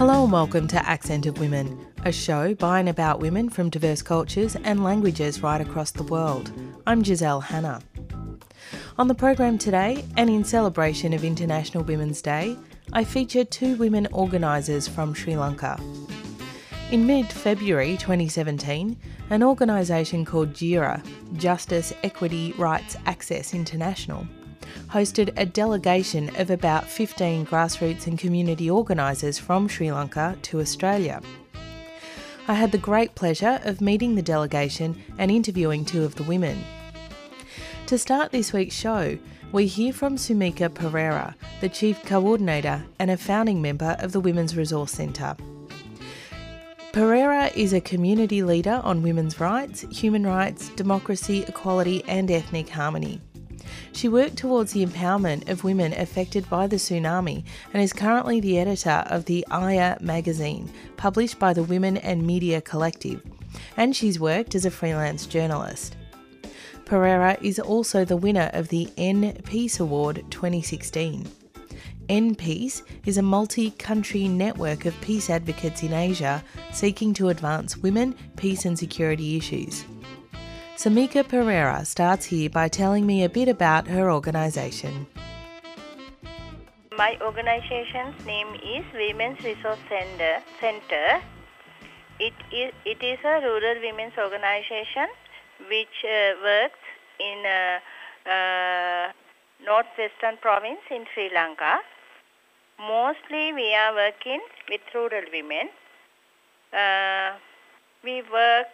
Hello 0.00 0.22
and 0.22 0.32
welcome 0.32 0.66
to 0.66 0.88
Accent 0.88 1.26
of 1.26 1.38
Women, 1.40 1.78
a 2.06 2.10
show 2.10 2.54
by 2.54 2.80
and 2.80 2.88
about 2.88 3.20
women 3.20 3.50
from 3.50 3.68
diverse 3.68 4.00
cultures 4.00 4.56
and 4.64 4.82
languages 4.82 5.42
right 5.42 5.60
across 5.60 5.90
the 5.90 6.04
world. 6.04 6.50
I'm 6.86 7.04
Giselle 7.04 7.42
Hanna. 7.42 7.82
On 8.96 9.08
the 9.08 9.14
program 9.14 9.58
today, 9.58 10.02
and 10.16 10.30
in 10.30 10.42
celebration 10.42 11.12
of 11.12 11.22
International 11.22 11.84
Women's 11.84 12.22
Day, 12.22 12.56
I 12.94 13.04
feature 13.04 13.44
two 13.44 13.76
women 13.76 14.08
organisers 14.10 14.88
from 14.88 15.12
Sri 15.12 15.36
Lanka. 15.36 15.78
In 16.90 17.06
mid 17.06 17.26
February 17.26 17.98
2017, 17.98 18.96
an 19.28 19.42
organisation 19.42 20.24
called 20.24 20.54
JIRA, 20.54 21.04
Justice, 21.36 21.92
Equity, 22.02 22.54
Rights, 22.56 22.96
Access 23.04 23.52
International, 23.52 24.26
hosted 24.88 25.32
a 25.36 25.46
delegation 25.46 26.34
of 26.36 26.50
about 26.50 26.86
15 26.86 27.46
grassroots 27.46 28.06
and 28.06 28.18
community 28.18 28.70
organisers 28.70 29.38
from 29.38 29.68
Sri 29.68 29.90
Lanka 29.92 30.36
to 30.42 30.60
Australia. 30.60 31.20
I 32.48 32.54
had 32.54 32.72
the 32.72 32.78
great 32.78 33.14
pleasure 33.14 33.60
of 33.64 33.80
meeting 33.80 34.14
the 34.14 34.22
delegation 34.22 35.02
and 35.18 35.30
interviewing 35.30 35.84
two 35.84 36.04
of 36.04 36.16
the 36.16 36.24
women. 36.24 36.64
To 37.86 37.98
start 37.98 38.32
this 38.32 38.52
week's 38.52 38.74
show, 38.74 39.18
we 39.52 39.66
hear 39.66 39.92
from 39.92 40.16
Sumika 40.16 40.72
Pereira, 40.72 41.34
the 41.60 41.68
Chief 41.68 42.04
Coordinator 42.04 42.84
and 42.98 43.10
a 43.10 43.16
founding 43.16 43.60
member 43.60 43.96
of 43.98 44.12
the 44.12 44.20
Women's 44.20 44.56
Resource 44.56 44.92
Centre. 44.92 45.36
Pereira 46.92 47.50
is 47.54 47.72
a 47.72 47.80
community 47.80 48.42
leader 48.42 48.80
on 48.82 49.02
women's 49.02 49.38
rights, 49.38 49.82
human 49.92 50.26
rights, 50.26 50.70
democracy, 50.70 51.44
equality, 51.46 52.02
and 52.08 52.30
ethnic 52.32 52.68
harmony. 52.68 53.20
She 53.92 54.08
worked 54.08 54.36
towards 54.36 54.72
the 54.72 54.84
empowerment 54.84 55.48
of 55.48 55.64
women 55.64 55.92
affected 55.92 56.48
by 56.48 56.66
the 56.66 56.76
tsunami 56.76 57.44
and 57.72 57.82
is 57.82 57.92
currently 57.92 58.40
the 58.40 58.58
editor 58.58 59.04
of 59.06 59.24
the 59.24 59.46
Aya 59.50 59.98
magazine, 60.00 60.70
published 60.96 61.38
by 61.38 61.52
the 61.52 61.64
Women 61.64 61.96
and 61.98 62.26
Media 62.26 62.60
Collective, 62.60 63.22
and 63.76 63.94
she's 63.94 64.20
worked 64.20 64.54
as 64.54 64.64
a 64.64 64.70
freelance 64.70 65.26
journalist. 65.26 65.96
Pereira 66.84 67.36
is 67.40 67.58
also 67.58 68.04
the 68.04 68.16
winner 68.16 68.50
of 68.52 68.68
the 68.68 68.88
N 68.96 69.38
Peace 69.44 69.78
Award 69.80 70.24
2016. 70.30 71.26
N 72.08 72.34
Peace 72.34 72.82
is 73.06 73.18
a 73.18 73.22
multi 73.22 73.70
country 73.70 74.26
network 74.26 74.84
of 74.84 75.00
peace 75.00 75.30
advocates 75.30 75.84
in 75.84 75.92
Asia 75.92 76.42
seeking 76.72 77.14
to 77.14 77.28
advance 77.28 77.76
women, 77.76 78.16
peace, 78.36 78.64
and 78.64 78.76
security 78.76 79.36
issues. 79.36 79.84
Sumika 80.80 81.22
Pereira 81.28 81.84
starts 81.84 82.24
here 82.24 82.48
by 82.48 82.66
telling 82.66 83.04
me 83.04 83.22
a 83.22 83.28
bit 83.28 83.48
about 83.48 83.86
her 83.86 84.10
organisation. 84.10 85.06
My 86.96 87.18
organization's 87.20 88.16
name 88.24 88.54
is 88.54 88.82
Women's 88.94 89.44
Resource 89.44 89.78
Center. 89.90 90.40
Center. 90.58 91.20
It 92.18 92.32
is, 92.50 92.72
it 92.86 93.02
is 93.02 93.18
a 93.22 93.42
rural 93.44 93.76
women's 93.82 94.16
organization 94.16 95.08
which 95.68 96.00
uh, 96.02 96.40
works 96.42 96.80
in 97.20 97.44
uh, 97.44 98.30
uh, 98.30 99.12
northwestern 99.62 100.38
province 100.40 100.80
in 100.90 101.04
Sri 101.12 101.28
Lanka. 101.34 101.80
Mostly 102.78 103.52
we 103.52 103.74
are 103.74 103.94
working 103.94 104.40
with 104.70 104.80
rural 104.94 105.28
women. 105.30 105.68
Uh, 106.72 107.36
we 108.02 108.22
work 108.32 108.72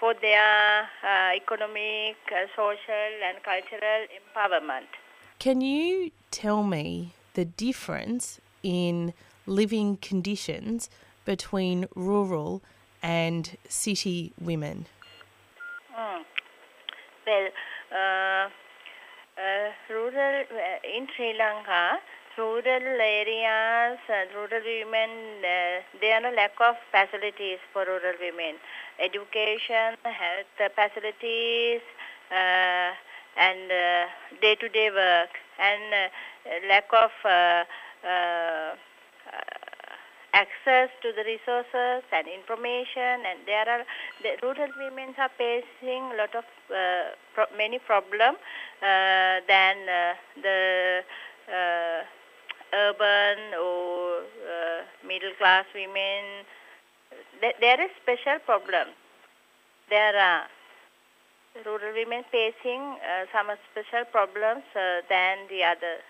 for 0.00 0.14
their 0.14 0.88
uh, 1.04 1.36
economic, 1.36 2.16
uh, 2.32 2.46
social 2.56 3.12
and 3.22 3.36
cultural 3.44 4.06
empowerment. 4.18 4.88
Can 5.38 5.60
you 5.60 6.10
tell 6.30 6.62
me 6.62 7.14
the 7.34 7.44
difference 7.44 8.40
in 8.62 9.12
living 9.46 9.98
conditions 9.98 10.90
between 11.24 11.86
rural 11.94 12.62
and 13.02 13.56
city 13.68 14.32
women? 14.40 14.86
Mm. 15.96 16.22
Well, 17.26 17.48
uh, 17.92 18.48
uh, 19.40 19.70
rural 19.88 20.44
uh, 20.50 20.96
in 20.96 21.06
Sri 21.16 21.34
Lanka, 21.38 22.00
rural 22.36 22.62
areas, 22.64 23.98
rural 24.34 24.62
women, 24.64 25.10
uh, 25.44 25.80
there 26.00 26.22
are 26.22 26.32
a 26.32 26.34
lack 26.34 26.52
of 26.60 26.76
facilities 26.90 27.58
for 27.72 27.84
rural 27.84 28.14
women. 28.20 28.56
Education, 29.00 29.96
health 30.04 30.74
facilities, 30.76 31.80
uh, 32.30 32.92
and 33.36 33.72
uh, 33.72 34.06
day-to-day 34.40 34.90
work, 34.90 35.30
and 35.58 35.94
uh, 35.94 36.68
lack 36.68 36.84
of 36.92 37.10
uh, 37.24 37.64
access 40.32 40.88
to 41.02 41.12
the 41.16 41.24
resources 41.24 42.04
and 42.12 42.26
information 42.28 43.26
and 43.26 43.38
there 43.46 43.68
are 43.68 43.84
the 44.22 44.36
rural 44.42 44.70
women 44.78 45.14
are 45.18 45.30
facing 45.36 46.02
a 46.12 46.16
lot 46.16 46.34
of 46.34 46.44
uh, 46.70 47.10
pro 47.34 47.44
many 47.56 47.78
problem 47.78 48.36
uh, 48.82 49.42
than 49.48 49.76
uh, 49.88 50.14
the 50.40 51.00
urban 52.72 53.38
or 53.58 54.22
middle 55.04 55.34
class 55.38 55.64
women 55.74 56.46
there 57.40 57.80
is 57.80 57.90
special 58.02 58.38
problem 58.44 58.88
there 59.88 60.16
are 60.16 60.46
rural 61.64 61.92
women 61.94 62.24
facing 62.30 62.80
uh, 62.80 63.26
some 63.32 63.48
special 63.72 64.04
problems 64.12 64.62
uh, 64.76 65.00
than 65.08 65.36
the 65.48 65.64
others 65.64 66.02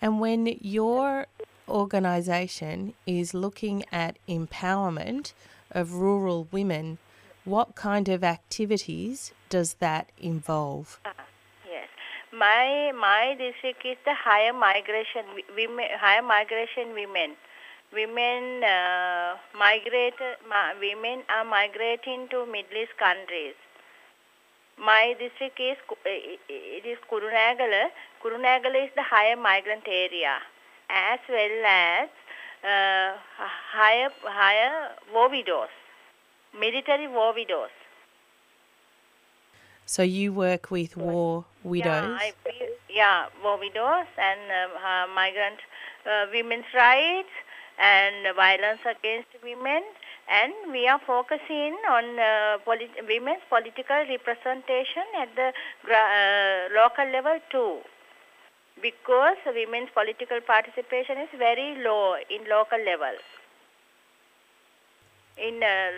And 0.00 0.18
when 0.18 0.46
your 0.60 1.26
organisation 1.68 2.94
is 3.06 3.34
looking 3.34 3.84
at 3.92 4.16
empowerment 4.26 5.32
of 5.70 5.92
rural 5.92 6.48
women, 6.50 6.98
what 7.44 7.74
kind 7.74 8.08
of 8.08 8.24
activities 8.24 9.32
does 9.50 9.74
that 9.74 10.10
involve? 10.18 10.98
Ah, 11.04 11.12
yes, 11.68 11.88
my 12.32 12.92
my 12.98 13.36
district 13.36 13.84
is 13.84 13.98
the 14.04 14.14
higher 14.14 14.52
migration 14.52 15.24
women, 15.54 15.86
higher 15.98 16.22
migration 16.22 16.94
women. 16.94 17.36
Women 17.92 18.64
uh, 18.64 18.99
migrate. 19.60 20.22
Ma, 20.48 20.62
women 20.80 21.22
are 21.28 21.44
migrating 21.44 22.28
to 22.30 22.46
Middle 22.46 22.82
East 22.82 22.96
countries. 22.98 23.58
My 24.78 25.14
district 25.18 25.60
is 25.60 25.76
it 26.06 26.86
is 26.92 26.98
Kurunegala. 27.10 27.82
Kurunegala 28.22 28.84
is 28.86 28.92
the 28.96 29.02
higher 29.02 29.36
migrant 29.36 29.86
area, 29.86 30.38
as 30.88 31.20
well 31.28 31.66
as 31.66 32.08
uh, 32.64 33.18
higher 33.76 34.08
higher 34.24 34.72
war 35.12 35.28
widows, 35.28 35.68
military 36.58 37.08
war 37.08 37.34
widows. 37.34 37.76
So 39.84 40.02
you 40.02 40.32
work 40.32 40.70
with 40.70 40.96
war 40.96 41.44
widows? 41.62 41.84
Yeah, 41.84 42.18
I, 42.18 42.32
yeah 42.88 43.26
war 43.44 43.58
widows 43.58 44.06
and 44.16 44.40
uh, 44.48 45.06
migrant 45.14 45.60
uh, 46.06 46.26
women's 46.32 46.72
rights 46.74 47.34
and 47.80 48.36
violence 48.36 48.80
against 48.84 49.28
women 49.42 49.82
and 50.28 50.52
we 50.70 50.86
are 50.86 51.00
focusing 51.06 51.74
on 51.90 52.18
uh, 52.18 52.58
polit 52.64 52.90
women's 53.08 53.42
political 53.48 54.04
representation 54.08 55.06
at 55.18 55.34
the 55.34 55.48
uh, 55.90 56.68
local 56.80 57.06
level 57.10 57.38
too. 57.50 57.78
Because 58.80 59.36
women's 59.46 59.90
political 59.92 60.40
participation 60.40 61.18
is 61.18 61.28
very 61.36 61.82
low 61.82 62.14
in 62.30 62.48
local 62.48 62.78
level. 62.78 63.16
In 65.36 65.62
uh, 65.62 65.90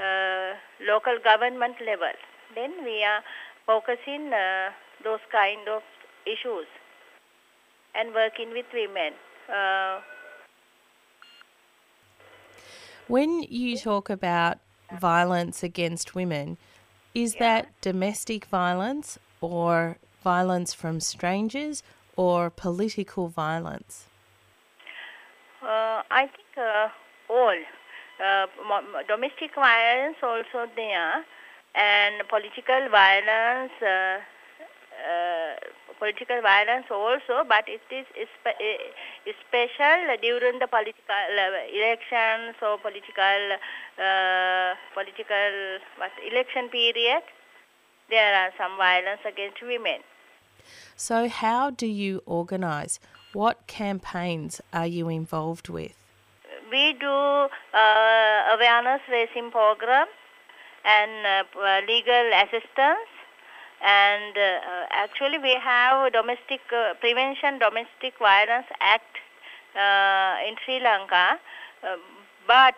uh 0.00 0.54
local 0.86 1.18
government 1.24 1.76
level. 1.84 2.14
Then 2.54 2.84
we 2.84 3.02
are 3.04 3.22
focusing 3.66 4.32
uh, 4.32 4.70
those 5.04 5.20
kind 5.32 5.68
of 5.68 5.82
issues 6.26 6.66
and 7.94 8.14
working 8.14 8.50
with 8.50 8.66
women 8.72 9.12
uh, 9.48 10.00
when 13.10 13.42
you 13.42 13.76
talk 13.76 14.08
about 14.10 14.58
violence 14.92 15.62
against 15.62 16.14
women, 16.14 16.56
is 17.14 17.34
Yeah. 17.34 17.38
that 17.40 17.80
domestic 17.80 18.44
violence 18.46 19.18
or 19.40 19.98
violence 20.22 20.74
from 20.74 21.00
strangers 21.00 21.82
or 22.16 22.50
political 22.50 23.28
violence? 23.28 24.06
Uh, 25.62 26.02
I 26.10 26.28
think 26.34 26.52
uh, 26.56 26.88
all 27.28 27.58
uh, 28.24 28.46
domestic 29.08 29.54
violence 29.54 30.16
also 30.22 30.70
there, 30.76 31.24
and 31.74 32.22
political 32.28 32.88
violence, 32.90 33.72
uh, 33.82 34.18
uh, 35.08 35.54
political 36.00 36.40
violence 36.40 36.86
also, 36.90 37.44
but 37.46 37.68
it 37.68 37.84
is 37.92 38.06
uh, 38.46 38.50
special 39.46 40.16
during 40.22 40.58
the 40.58 40.66
political 40.66 41.28
uh, 41.36 41.60
elections 41.68 42.56
or 42.64 42.78
political 42.80 43.40
uh, 44.00 44.74
political 44.96 45.78
what 46.00 46.10
election 46.24 46.68
period. 46.72 47.22
There 48.08 48.34
are 48.34 48.50
some 48.58 48.76
violence 48.76 49.20
against 49.24 49.62
women. 49.62 50.00
So, 50.96 51.28
how 51.28 51.70
do 51.70 51.86
you 51.86 52.22
organise? 52.26 52.98
What 53.32 53.66
campaigns 53.68 54.60
are 54.72 54.86
you 54.86 55.08
involved 55.08 55.68
with? 55.68 55.94
We 56.70 56.94
do 56.98 57.06
uh, 57.08 58.40
awareness 58.54 59.00
raising 59.08 59.50
program 59.50 60.06
and 60.84 61.46
uh, 61.54 61.80
legal 61.86 62.26
assistance 62.42 63.10
and 63.82 64.36
uh, 64.36 64.86
actually 64.90 65.38
we 65.38 65.56
have 65.62 66.12
domestic 66.12 66.60
uh, 66.72 66.94
prevention 67.00 67.58
domestic 67.58 68.14
violence 68.18 68.66
act 68.80 69.16
uh, 69.76 70.36
in 70.46 70.54
sri 70.64 70.80
lanka. 70.80 71.38
Uh, 71.82 71.96
but 72.46 72.74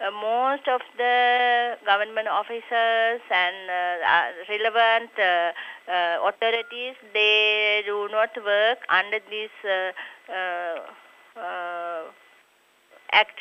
uh, 0.00 0.10
most 0.10 0.66
of 0.68 0.80
the 0.96 1.76
government 1.84 2.28
officers 2.28 3.20
and 3.30 3.70
uh, 3.70 4.32
relevant 4.48 5.10
authorities 6.26 6.94
they 7.12 7.82
do 7.84 8.08
not 8.10 8.30
work 8.44 8.78
under 8.88 9.18
this 9.30 9.50
act 13.12 13.38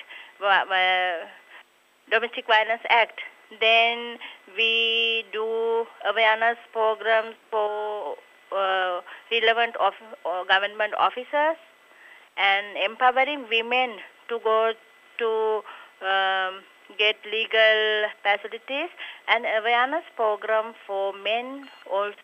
domestic 2.11 2.45
violence 2.47 2.81
act 2.89 3.21
then 3.59 4.17
we 4.57 5.25
do 5.31 5.85
awareness 6.07 6.57
programs 6.71 7.35
for 7.51 8.15
uh, 8.51 9.01
relevant 9.31 9.75
of, 9.77 9.93
uh, 10.25 10.43
government 10.45 10.93
officers 10.97 11.57
and 12.37 12.77
empowering 12.77 13.45
women 13.49 13.97
to 14.27 14.39
go 14.43 14.73
to 15.17 15.61
um, 16.05 16.61
get 16.97 17.15
legal 17.25 18.09
facilities 18.21 18.89
and 19.27 19.45
awareness 19.59 20.03
program 20.15 20.73
for 20.85 21.13
men 21.23 21.67
also. 21.91 22.15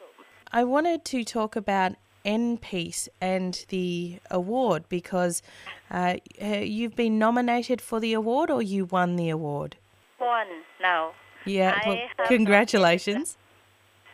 I 0.52 0.64
wanted 0.64 1.06
to 1.06 1.24
talk 1.24 1.56
about 1.56 1.94
NPeace 2.26 3.08
and 3.20 3.66
the 3.70 4.20
award 4.30 4.84
because 4.90 5.42
uh, 5.90 6.16
you've 6.40 6.96
been 6.96 7.18
nominated 7.18 7.82
for 7.82 8.00
the 8.00 8.14
award 8.14 8.52
or 8.52 8.62
you 8.62 8.86
won 8.86 9.16
the 9.16 9.30
award? 9.30 9.78
Won 10.20 10.48
now. 10.82 11.12
Yeah, 11.46 11.80
well, 11.86 12.28
congratulations. 12.28 13.38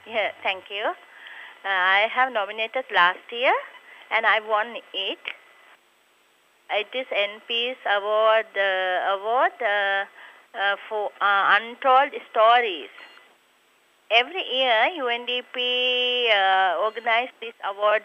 Yeah, 0.06 0.32
thank 0.44 0.70
you. 0.70 0.84
Uh, 0.84 1.70
I 1.70 2.08
have 2.14 2.32
nominated 2.32 2.86
last 2.94 3.20
year 3.32 3.54
and 4.12 4.26
I 4.26 4.40
won 4.40 4.78
it. 4.94 5.20
It 6.70 6.88
is 6.94 7.08
NPeace 7.08 7.84
Award 7.86 8.48
uh, 8.56 9.16
award 9.16 9.54
uh, 9.62 10.06
uh 10.58 10.76
for 10.88 11.12
uh, 11.20 11.58
untold 11.60 12.12
stories. 12.32 12.90
Every 14.10 14.44
year, 14.56 14.90
UNDP 14.98 16.30
uh, 16.32 16.80
organizes 16.82 17.34
this 17.42 17.54
award 17.66 18.04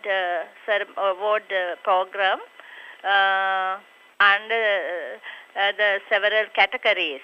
award 0.97 1.45
program 1.85 2.41
under 4.19 5.19
the 5.55 6.01
several 6.09 6.47
categories 6.55 7.21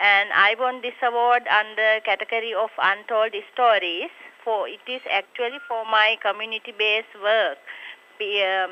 and 0.00 0.30
I 0.32 0.54
won 0.58 0.82
this 0.82 0.94
award 1.02 1.46
under 1.48 2.00
category 2.04 2.54
of 2.54 2.70
untold 2.78 3.34
stories. 3.52 4.10
For 4.44 4.68
it 4.68 4.80
is 4.86 5.02
actually 5.10 5.58
for 5.66 5.84
my 5.86 6.16
community-based 6.22 7.18
work, 7.20 7.58
um, 8.20 8.70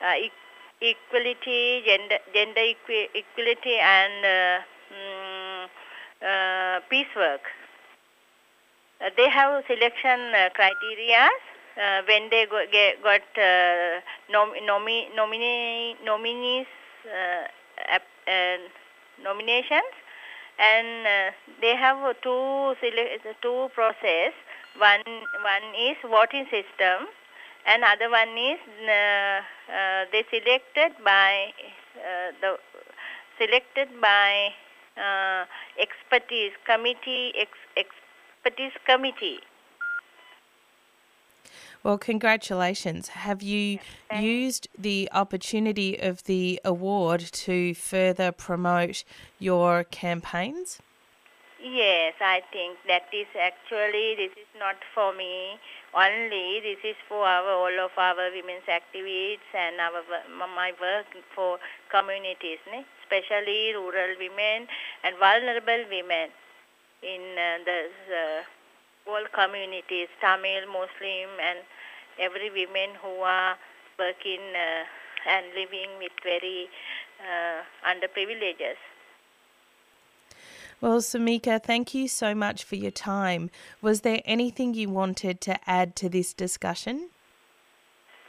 uh, 0.00 0.14
e 0.16 0.32
equality, 0.80 1.82
gender, 1.84 2.18
gender 2.32 2.60
equi 2.60 3.08
equality, 3.14 3.76
and 3.76 4.24
uh, 4.24 4.58
mm, 4.94 5.64
uh, 6.24 6.80
peace 6.88 7.12
work. 7.14 7.42
Uh, 9.04 9.10
they 9.16 9.28
have 9.28 9.62
selection 9.66 10.32
uh, 10.34 10.48
criteria 10.54 11.28
uh, 11.76 12.00
when 12.08 12.30
they 12.30 12.46
go, 12.48 12.64
get, 12.72 13.02
got 13.02 13.20
nom 14.30 14.52
nomi 14.64 15.14
nomine 15.14 15.96
nominees 16.04 16.66
nominations 19.22 20.01
and 20.58 21.06
uh, 21.06 21.30
they 21.60 21.74
have 21.76 21.98
two 22.22 22.74
two 23.42 23.68
process. 23.74 24.32
One 24.78 25.02
one 25.06 25.66
is 25.78 25.96
voting 26.02 26.46
system, 26.50 27.08
and 27.66 27.84
other 27.84 28.10
one 28.10 28.36
is 28.36 28.60
uh, 28.88 29.40
uh, 29.72 30.04
they 30.12 30.24
selected 30.30 30.92
by 31.04 31.52
the 32.40 32.56
selected 33.38 33.88
by 34.00 34.52
expertise 35.78 36.52
committee 36.66 37.32
ex, 37.38 37.50
expertise 37.76 38.72
committee. 38.86 39.40
Well, 41.82 41.98
congratulations. 41.98 43.08
Have 43.08 43.42
you 43.42 43.80
used 44.16 44.68
the 44.78 45.08
opportunity 45.12 45.98
of 45.98 46.22
the 46.24 46.60
award 46.64 47.20
to 47.20 47.74
further 47.74 48.30
promote 48.30 49.02
your 49.40 49.82
campaigns? 49.84 50.78
Yes, 51.62 52.14
I 52.20 52.42
think 52.52 52.78
that 52.86 53.06
is 53.12 53.26
actually, 53.38 54.14
this 54.16 54.32
is 54.32 54.50
not 54.58 54.76
for 54.94 55.12
me 55.14 55.58
only, 55.94 56.60
this 56.60 56.78
is 56.82 56.96
for 57.08 57.26
our, 57.26 57.50
all 57.50 57.84
of 57.84 57.90
our 57.96 58.30
women's 58.30 58.66
activists 58.66 59.50
and 59.54 59.78
our 59.80 60.02
my 60.56 60.72
work 60.80 61.06
for 61.34 61.58
communities, 61.90 62.58
ne? 62.70 62.84
especially 63.02 63.74
rural 63.74 64.16
women 64.18 64.66
and 65.04 65.16
vulnerable 65.18 65.84
women 65.90 66.30
in 67.02 67.22
uh, 67.38 67.58
the 67.64 67.78
uh, 68.10 68.42
all 69.06 69.24
communities, 69.32 70.08
Tamil, 70.20 70.66
Muslim, 70.66 71.30
and 71.40 71.58
every 72.18 72.50
women 72.50 72.94
who 73.00 73.20
are 73.20 73.56
working 73.98 74.40
uh, 74.54 74.84
and 75.28 75.46
living 75.54 75.90
with 75.98 76.12
very 76.22 76.68
uh, 77.20 77.62
underprivileges. 77.88 78.76
Well, 80.80 80.98
Samika, 80.98 81.62
thank 81.62 81.94
you 81.94 82.08
so 82.08 82.34
much 82.34 82.64
for 82.64 82.74
your 82.74 82.90
time. 82.90 83.50
Was 83.80 84.00
there 84.00 84.20
anything 84.24 84.74
you 84.74 84.88
wanted 84.88 85.40
to 85.42 85.70
add 85.70 85.94
to 85.96 86.08
this 86.08 86.32
discussion? 86.34 87.10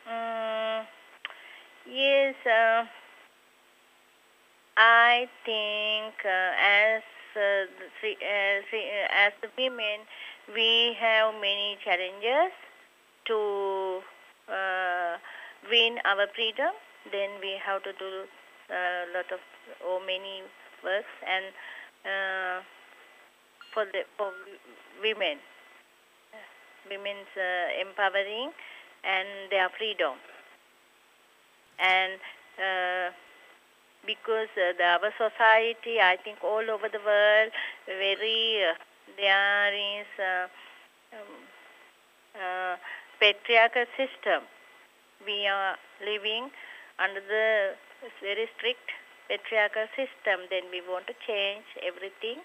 Um, 0.06 0.86
yes, 1.90 2.36
uh, 2.46 2.86
I 4.78 5.28
think 5.46 6.14
uh, 6.24 6.54
as 6.62 7.02
uh, 7.36 7.66
the, 8.02 8.12
uh, 8.21 9.07
as 9.12 9.33
the 9.42 9.50
women, 9.57 10.06
we 10.52 10.95
have 11.00 11.33
many 11.35 11.78
challenges 11.83 12.52
to 13.26 14.00
uh, 14.50 15.16
win 15.69 15.97
our 16.04 16.28
freedom. 16.35 16.73
Then 17.12 17.30
we 17.42 17.56
have 17.64 17.83
to 17.83 17.94
do 17.94 18.28
a 18.69 19.06
lot 19.16 19.31
of 19.31 19.40
or 19.85 20.00
many 20.06 20.44
works 20.83 21.14
and 21.23 21.45
uh, 22.04 22.62
for 23.73 23.85
the 23.85 24.04
for 24.18 24.31
women, 25.02 25.40
women's 26.90 27.31
uh, 27.35 27.81
empowering 27.81 28.52
and 29.04 29.28
their 29.52 29.69
freedom. 29.78 30.16
And 31.80 32.19
uh, 32.59 33.12
because 34.06 34.52
uh, 34.56 34.76
the, 34.78 34.83
our 34.83 35.12
society, 35.18 36.00
I 36.00 36.18
think 36.23 36.44
all 36.44 36.69
over 36.69 36.88
the 36.92 37.00
world, 37.04 37.52
very 37.88 38.64
uh, 38.64 38.76
there 39.18 39.74
is 39.74 40.07
um, 40.19 40.50
uh, 42.36 42.76
patriarchal 43.19 43.86
system. 43.98 44.44
We 45.26 45.48
are 45.48 45.76
living 46.04 46.50
under 47.00 47.22
the 47.22 47.76
very 48.22 48.50
strict 48.57 48.90
patriarchal 49.30 49.88
system. 49.95 50.48
Then 50.50 50.64
we 50.72 50.81
want 50.81 51.07
to 51.07 51.14
change 51.26 51.66
everything. 51.81 52.42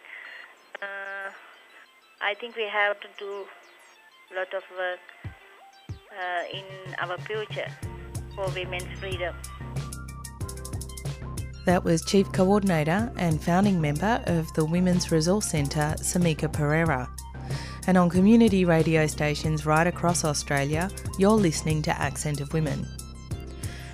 Uh, 0.80 1.30
I 2.20 2.34
think 2.34 2.56
we 2.56 2.68
have 2.68 3.00
to 3.00 3.08
do 3.18 3.46
a 4.30 4.38
lot 4.38 4.52
of 4.54 4.62
work 4.76 5.00
uh, 6.12 6.42
in 6.52 6.94
our 6.98 7.18
future 7.18 7.70
for 8.34 8.48
women's 8.50 8.98
freedom. 8.98 9.34
That 11.68 11.84
was 11.84 12.02
Chief 12.02 12.32
Coordinator 12.32 13.12
and 13.18 13.42
founding 13.42 13.78
member 13.78 14.22
of 14.24 14.50
the 14.54 14.64
Women's 14.64 15.12
Resource 15.12 15.50
Centre, 15.50 15.94
Samika 15.98 16.50
Pereira. 16.50 17.10
And 17.86 17.98
on 17.98 18.08
community 18.08 18.64
radio 18.64 19.06
stations 19.06 19.66
right 19.66 19.86
across 19.86 20.24
Australia, 20.24 20.88
you're 21.18 21.32
listening 21.32 21.82
to 21.82 22.00
Accent 22.00 22.40
of 22.40 22.54
Women. 22.54 22.86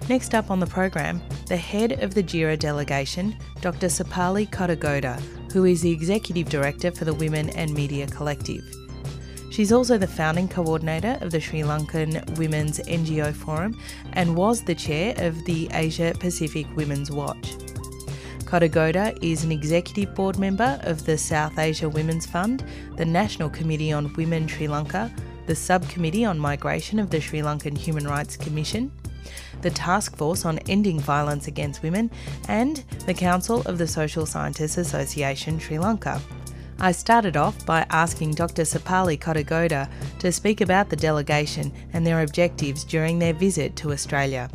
Next 0.09 0.37
up 0.37 0.52
on 0.52 0.61
the 0.61 0.69
program, 0.69 1.21
the 1.49 1.57
head 1.57 2.00
of 2.00 2.14
the 2.14 2.23
JIRA 2.23 2.61
delegation, 2.61 3.37
Dr. 3.61 3.88
Sepali 3.88 4.49
Kottegoda, 4.49 5.21
who 5.50 5.64
is 5.64 5.83
the 5.83 5.90
Executive 5.90 6.49
Director 6.49 6.93
for 6.93 7.04
the 7.04 7.14
Women 7.14 7.50
and 7.50 7.75
Media 7.75 8.07
Collective. 8.07 8.62
She's 9.50 9.73
also 9.73 9.99
the 9.99 10.07
founding 10.07 10.47
coordinator 10.47 11.19
of 11.21 11.33
the 11.33 11.40
Sri 11.40 11.62
Lankan 11.62 12.38
Women's 12.38 12.78
NGO 12.78 13.35
Forum 13.35 13.76
and 14.12 14.37
was 14.37 14.62
the 14.62 14.76
chair 14.76 15.14
of 15.16 15.45
the 15.45 15.69
Asia 15.73 16.14
Pacific 16.21 16.69
Women's 16.76 17.11
Watch. 17.11 17.63
Kottegoda 18.54 19.18
is 19.20 19.42
an 19.42 19.50
executive 19.50 20.14
board 20.14 20.38
member 20.38 20.78
of 20.82 21.04
the 21.04 21.18
South 21.18 21.58
Asia 21.58 21.88
Women's 21.88 22.25
Fund, 22.25 22.64
the 22.94 23.04
National 23.04 23.50
Committee 23.50 23.90
on 23.90 24.12
Women 24.12 24.46
Sri 24.46 24.68
Lanka, 24.68 25.12
the 25.46 25.56
Subcommittee 25.56 26.25
on 26.25 26.38
Migration 26.38 27.00
of 27.00 27.11
the 27.11 27.20
Sri 27.20 27.40
Lankan 27.40 27.76
Human 27.76 28.06
Rights 28.06 28.37
Commission, 28.37 28.92
the 29.62 29.70
Task 29.70 30.16
Force 30.16 30.44
on 30.44 30.61
Ending 30.68 31.00
Violence 31.00 31.49
Against 31.49 31.82
Women, 31.82 32.12
and 32.46 32.84
the 33.06 33.12
Council 33.12 33.62
of 33.62 33.76
the 33.76 33.88
Social 33.88 34.25
Scientists 34.25 34.78
Association 34.78 35.58
Sri 35.58 35.76
Lanka. 35.76 36.23
I 36.78 36.92
started 36.92 37.37
off 37.37 37.66
by 37.66 37.84
asking 37.90 38.34
Dr. 38.34 38.62
Sepali 38.62 39.18
Kottegoda 39.18 39.90
to 40.20 40.30
speak 40.30 40.61
about 40.61 40.90
the 40.90 40.96
delegation 40.96 41.73
and 41.92 42.06
their 42.06 42.23
objectives 42.23 42.84
during 42.84 43.18
their 43.18 43.34
visit 43.34 43.75
to 43.75 43.90
Australia. 43.90 44.49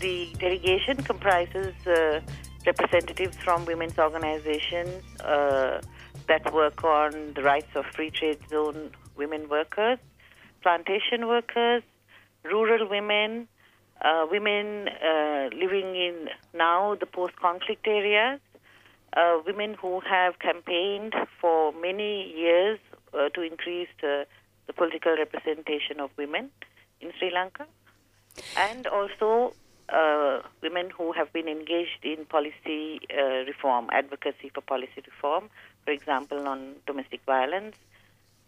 The 0.00 0.32
delegation 0.38 0.96
comprises 1.02 1.74
uh, 1.86 2.20
representatives 2.66 3.36
from 3.36 3.66
women's 3.66 3.98
organizations 3.98 5.04
uh, 5.20 5.82
that 6.26 6.54
work 6.54 6.82
on 6.84 7.34
the 7.34 7.42
rights 7.42 7.68
of 7.74 7.84
free 7.94 8.10
trade 8.10 8.38
zone 8.48 8.92
women 9.16 9.48
workers, 9.50 9.98
plantation 10.62 11.28
workers, 11.28 11.82
rural 12.44 12.88
women, 12.88 13.46
uh, 14.00 14.26
women 14.30 14.88
uh, 14.88 15.50
living 15.54 15.94
in 15.94 16.28
now 16.54 16.94
the 16.94 17.04
post-conflict 17.04 17.86
areas, 17.86 18.40
uh, 19.14 19.38
women 19.46 19.74
who 19.74 20.00
have 20.00 20.38
campaigned 20.38 21.14
for 21.40 21.72
many 21.72 22.32
years 22.34 22.78
uh, 23.12 23.28
to 23.34 23.42
increase 23.42 23.88
the, 24.00 24.26
the 24.66 24.72
political 24.72 25.14
representation 25.14 26.00
of 26.00 26.10
women 26.16 26.48
in 27.02 27.12
Sri 27.18 27.30
Lanka, 27.30 27.66
and 28.56 28.86
also 28.86 29.52
uh, 29.92 30.42
women 30.62 30.90
who 30.90 31.12
have 31.12 31.32
been 31.32 31.48
engaged 31.48 32.04
in 32.04 32.24
policy 32.26 33.00
uh, 33.16 33.44
reform, 33.46 33.88
advocacy 33.92 34.50
for 34.54 34.60
policy 34.60 35.02
reform, 35.06 35.48
for 35.84 35.90
example, 35.92 36.46
on 36.46 36.74
domestic 36.86 37.20
violence 37.26 37.76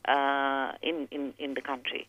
uh, 0.07 0.73
in, 0.83 1.09
in, 1.11 1.35
in 1.39 1.55
the 1.55 1.61
country. 1.61 2.09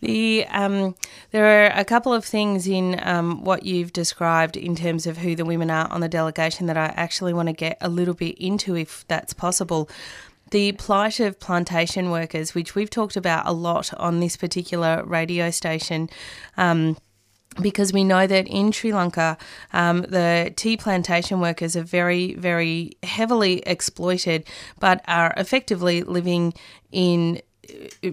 The 0.00 0.46
um, 0.48 0.96
there 1.30 1.46
are 1.46 1.78
a 1.78 1.84
couple 1.84 2.12
of 2.12 2.24
things 2.24 2.66
in 2.66 2.98
um, 3.04 3.44
what 3.44 3.64
you've 3.64 3.92
described 3.92 4.56
in 4.56 4.74
terms 4.74 5.06
of 5.06 5.18
who 5.18 5.36
the 5.36 5.44
women 5.44 5.70
are 5.70 5.88
on 5.92 6.00
the 6.00 6.08
delegation 6.08 6.66
that 6.66 6.76
I 6.76 6.86
actually 6.96 7.32
want 7.32 7.48
to 7.48 7.52
get 7.52 7.78
a 7.80 7.88
little 7.88 8.14
bit 8.14 8.36
into, 8.38 8.76
if 8.76 9.06
that's 9.06 9.32
possible. 9.32 9.88
The 10.50 10.72
plight 10.72 11.20
of 11.20 11.38
plantation 11.38 12.10
workers, 12.10 12.52
which 12.52 12.74
we've 12.74 12.90
talked 12.90 13.16
about 13.16 13.46
a 13.46 13.52
lot 13.52 13.94
on 13.94 14.18
this 14.18 14.36
particular 14.36 15.04
radio 15.04 15.50
station. 15.50 16.10
Um, 16.56 16.96
because 17.60 17.92
we 17.92 18.04
know 18.04 18.26
that 18.26 18.46
in 18.48 18.72
Sri 18.72 18.92
Lanka, 18.92 19.36
um, 19.72 20.02
the 20.02 20.52
tea 20.56 20.76
plantation 20.76 21.40
workers 21.40 21.76
are 21.76 21.82
very, 21.82 22.34
very 22.34 22.92
heavily 23.02 23.60
exploited, 23.66 24.44
but 24.80 25.02
are 25.06 25.34
effectively 25.36 26.02
living 26.02 26.54
in 26.90 27.42
uh, 28.04 28.08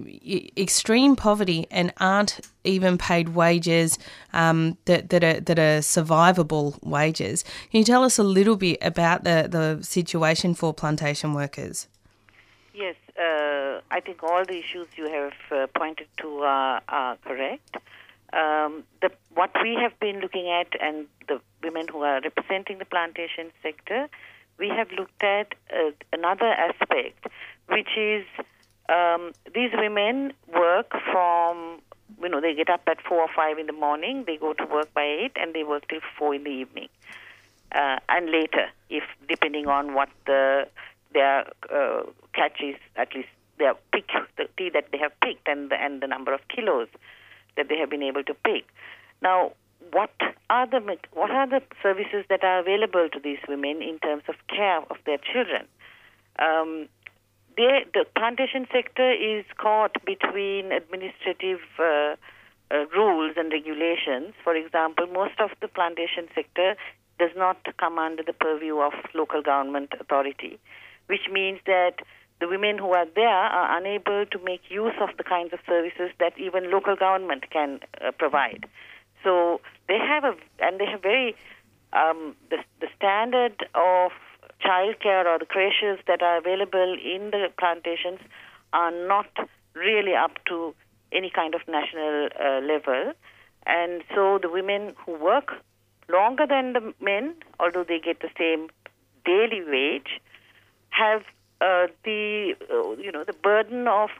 extreme 0.56 1.16
poverty 1.16 1.66
and 1.70 1.92
aren't 1.98 2.40
even 2.64 2.98
paid 2.98 3.30
wages 3.30 3.98
um, 4.32 4.76
that, 4.84 5.10
that 5.10 5.24
are 5.24 5.40
that 5.40 5.58
are 5.58 5.80
survivable 5.80 6.80
wages. 6.84 7.42
Can 7.70 7.78
you 7.78 7.84
tell 7.84 8.04
us 8.04 8.18
a 8.18 8.22
little 8.22 8.56
bit 8.56 8.78
about 8.80 9.24
the, 9.24 9.48
the 9.50 9.82
situation 9.84 10.54
for 10.54 10.72
plantation 10.72 11.34
workers? 11.34 11.88
Yes, 12.74 12.94
uh, 13.18 13.80
I 13.90 14.00
think 14.00 14.22
all 14.22 14.44
the 14.44 14.58
issues 14.58 14.86
you 14.96 15.10
have 15.10 15.32
uh, 15.50 15.66
pointed 15.76 16.06
to 16.18 16.38
are, 16.38 16.80
are 16.88 17.16
correct. 17.16 17.76
Um, 18.32 18.84
the, 19.02 19.10
what 19.34 19.50
we 19.62 19.74
have 19.74 19.98
been 19.98 20.20
looking 20.20 20.48
at, 20.48 20.68
and 20.80 21.06
the 21.26 21.40
women 21.62 21.86
who 21.88 22.02
are 22.02 22.20
representing 22.20 22.78
the 22.78 22.84
plantation 22.84 23.50
sector, 23.62 24.08
we 24.58 24.68
have 24.68 24.90
looked 24.92 25.22
at 25.22 25.54
uh, 25.74 25.90
another 26.12 26.46
aspect, 26.46 27.26
which 27.68 27.88
is 27.96 28.24
um, 28.88 29.32
these 29.54 29.70
women 29.74 30.32
work 30.54 30.92
from, 31.10 31.80
you 32.22 32.28
know, 32.28 32.40
they 32.40 32.54
get 32.54 32.68
up 32.68 32.82
at 32.86 32.98
4 33.02 33.18
or 33.18 33.28
5 33.34 33.58
in 33.58 33.66
the 33.66 33.72
morning, 33.72 34.24
they 34.26 34.36
go 34.36 34.52
to 34.52 34.66
work 34.66 34.92
by 34.94 35.02
8, 35.02 35.32
and 35.36 35.54
they 35.54 35.64
work 35.64 35.88
till 35.88 36.00
4 36.18 36.34
in 36.34 36.44
the 36.44 36.50
evening. 36.50 36.88
Uh, 37.72 37.98
and 38.08 38.30
later, 38.30 38.68
if 38.88 39.04
depending 39.28 39.66
on 39.66 39.94
what 39.94 40.08
the 40.26 40.66
their 41.12 41.44
uh, 41.72 42.02
catch 42.34 42.60
is, 42.60 42.76
at 42.96 43.12
least 43.14 43.28
their 43.58 43.74
pick, 43.92 44.08
the 44.36 44.46
tea 44.56 44.70
that 44.70 44.86
they 44.92 44.98
have 44.98 45.12
picked, 45.20 45.48
and 45.48 45.70
the, 45.70 45.80
and 45.80 46.00
the 46.00 46.06
number 46.06 46.32
of 46.32 46.40
kilos 46.48 46.88
that 47.56 47.68
they 47.68 47.76
have 47.78 47.90
been 47.90 48.02
able 48.02 48.24
to 48.24 48.34
pick. 48.34 48.64
Now, 49.22 49.52
what 49.92 50.12
are 50.48 50.66
the 50.66 50.80
what 51.12 51.30
are 51.30 51.48
the 51.48 51.62
services 51.82 52.24
that 52.28 52.44
are 52.44 52.60
available 52.60 53.08
to 53.12 53.20
these 53.20 53.38
women 53.48 53.82
in 53.82 53.98
terms 53.98 54.22
of 54.28 54.34
care 54.48 54.80
of 54.90 54.96
their 55.06 55.18
children? 55.18 55.66
Um, 56.38 56.88
they, 57.56 57.84
the 57.92 58.04
plantation 58.16 58.66
sector 58.72 59.12
is 59.12 59.44
caught 59.58 60.04
between 60.04 60.72
administrative 60.72 61.60
uh, 61.78 62.16
uh, 62.70 62.86
rules 62.96 63.34
and 63.36 63.52
regulations. 63.52 64.34
For 64.44 64.54
example, 64.54 65.06
most 65.06 65.40
of 65.40 65.50
the 65.60 65.68
plantation 65.68 66.28
sector 66.34 66.76
does 67.18 67.30
not 67.36 67.58
come 67.78 67.98
under 67.98 68.22
the 68.22 68.32
purview 68.32 68.78
of 68.78 68.92
local 69.14 69.42
government 69.42 69.92
authority, 70.00 70.58
which 71.06 71.28
means 71.30 71.58
that 71.66 71.96
the 72.40 72.48
women 72.48 72.78
who 72.78 72.90
are 72.92 73.06
there 73.14 73.28
are 73.28 73.78
unable 73.78 74.24
to 74.26 74.38
make 74.42 74.62
use 74.68 74.94
of 75.00 75.10
the 75.18 75.24
kinds 75.24 75.52
of 75.52 75.60
services 75.66 76.10
that 76.18 76.32
even 76.38 76.70
local 76.70 76.96
government 76.96 77.50
can 77.50 77.80
uh, 78.00 78.10
provide. 78.12 78.66
So 79.22 79.60
they 79.88 79.98
have 79.98 80.24
a, 80.24 80.34
and 80.60 80.80
they 80.80 80.86
have 80.86 81.02
very, 81.02 81.36
um, 81.92 82.34
the, 82.48 82.58
the 82.80 82.88
standard 82.96 83.66
of 83.74 84.12
childcare 84.64 85.26
or 85.26 85.38
the 85.38 85.46
creches 85.46 85.98
that 86.06 86.22
are 86.22 86.38
available 86.38 86.96
in 87.04 87.30
the 87.30 87.48
plantations 87.58 88.20
are 88.72 88.90
not 88.90 89.26
really 89.74 90.14
up 90.14 90.32
to 90.46 90.74
any 91.12 91.30
kind 91.30 91.54
of 91.54 91.60
national 91.68 92.28
uh, 92.40 92.60
level. 92.60 93.12
And 93.66 94.02
so 94.14 94.38
the 94.40 94.48
women 94.48 94.94
who 95.04 95.18
work 95.18 95.52
longer 96.08 96.46
than 96.46 96.72
the 96.72 96.94
men, 97.00 97.34
although 97.58 97.84
they 97.84 98.00
get 98.00 98.20
the 98.20 98.30
same 98.38 98.68
daily 99.24 99.62
wage, 99.66 100.20
have 100.90 101.22
uh, 101.60 101.86
the 102.04 102.54
uh, 102.70 102.96
you 102.96 103.12
know 103.12 103.24
the 103.24 103.32
burden 103.32 103.86
of 103.88 104.10